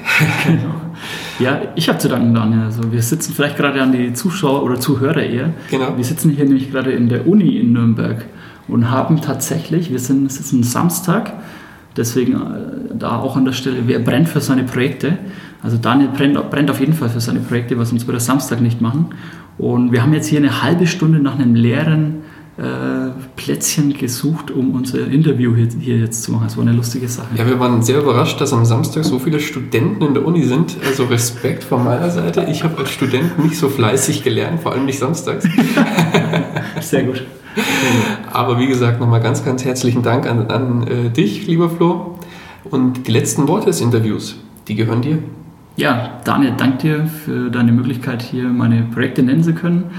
[1.41, 2.63] Ja, ich habe zu danken, Daniel.
[2.63, 5.53] Also wir sitzen vielleicht gerade an die Zuschauer oder Zuhörer eher.
[5.71, 5.97] Genau.
[5.97, 8.25] Wir sitzen hier nämlich gerade in der Uni in Nürnberg
[8.69, 11.33] und haben tatsächlich, wir sind, es ist ein Samstag,
[11.97, 15.19] deswegen äh, da auch an der Stelle, wer brennt für seine Projekte?
[15.63, 18.61] Also Daniel brennt, brennt auf jeden Fall für seine Projekte, was uns würde er Samstag
[18.61, 19.11] nicht machen.
[19.57, 22.23] Und wir haben jetzt hier eine halbe Stunde nach einem leeren
[22.57, 26.45] äh, Plätzchen gesucht, um unser Interview hier, hier jetzt zu machen.
[26.45, 27.29] Das war eine lustige Sache.
[27.37, 30.77] Ja, wir waren sehr überrascht, dass am Samstag so viele Studenten in der Uni sind.
[30.87, 32.47] Also Respekt von meiner Seite.
[32.51, 35.49] Ich habe als Student nicht so fleißig gelernt, vor allem nicht samstags.
[36.81, 37.25] Sehr gut.
[38.33, 42.19] Aber wie gesagt, nochmal ganz, ganz herzlichen Dank an, an äh, dich, lieber Flo.
[42.65, 44.37] Und die letzten Worte des Interviews,
[44.69, 45.19] die gehören dir.
[45.77, 49.91] Ja, Daniel, danke dir für deine Möglichkeit, hier meine Projekte nennen zu können.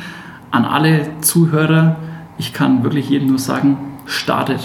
[0.51, 1.97] An alle Zuhörer,
[2.37, 4.61] ich kann wirklich jedem nur sagen, startet.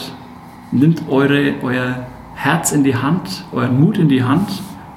[0.72, 4.48] Nimmt eure, euer Herz in die Hand, euren Mut in die Hand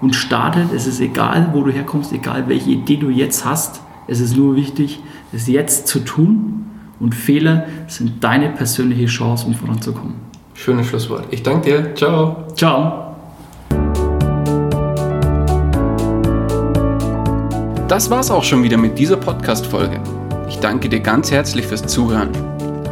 [0.01, 0.71] und startet.
[0.73, 3.81] Es ist egal, wo du herkommst, egal welche Idee du jetzt hast.
[4.07, 4.99] Es ist nur wichtig,
[5.31, 6.59] es jetzt zu tun
[6.99, 10.13] Und Fehler sind deine persönliche Chance, um voranzukommen.
[10.53, 11.25] Schönes Schlusswort.
[11.31, 11.95] Ich danke dir.
[11.95, 12.47] Ciao.
[12.55, 13.15] Ciao.
[17.89, 19.99] Das war's auch schon wieder mit dieser Podcast-Folge.
[20.47, 22.29] Ich danke dir ganz herzlich fürs Zuhören.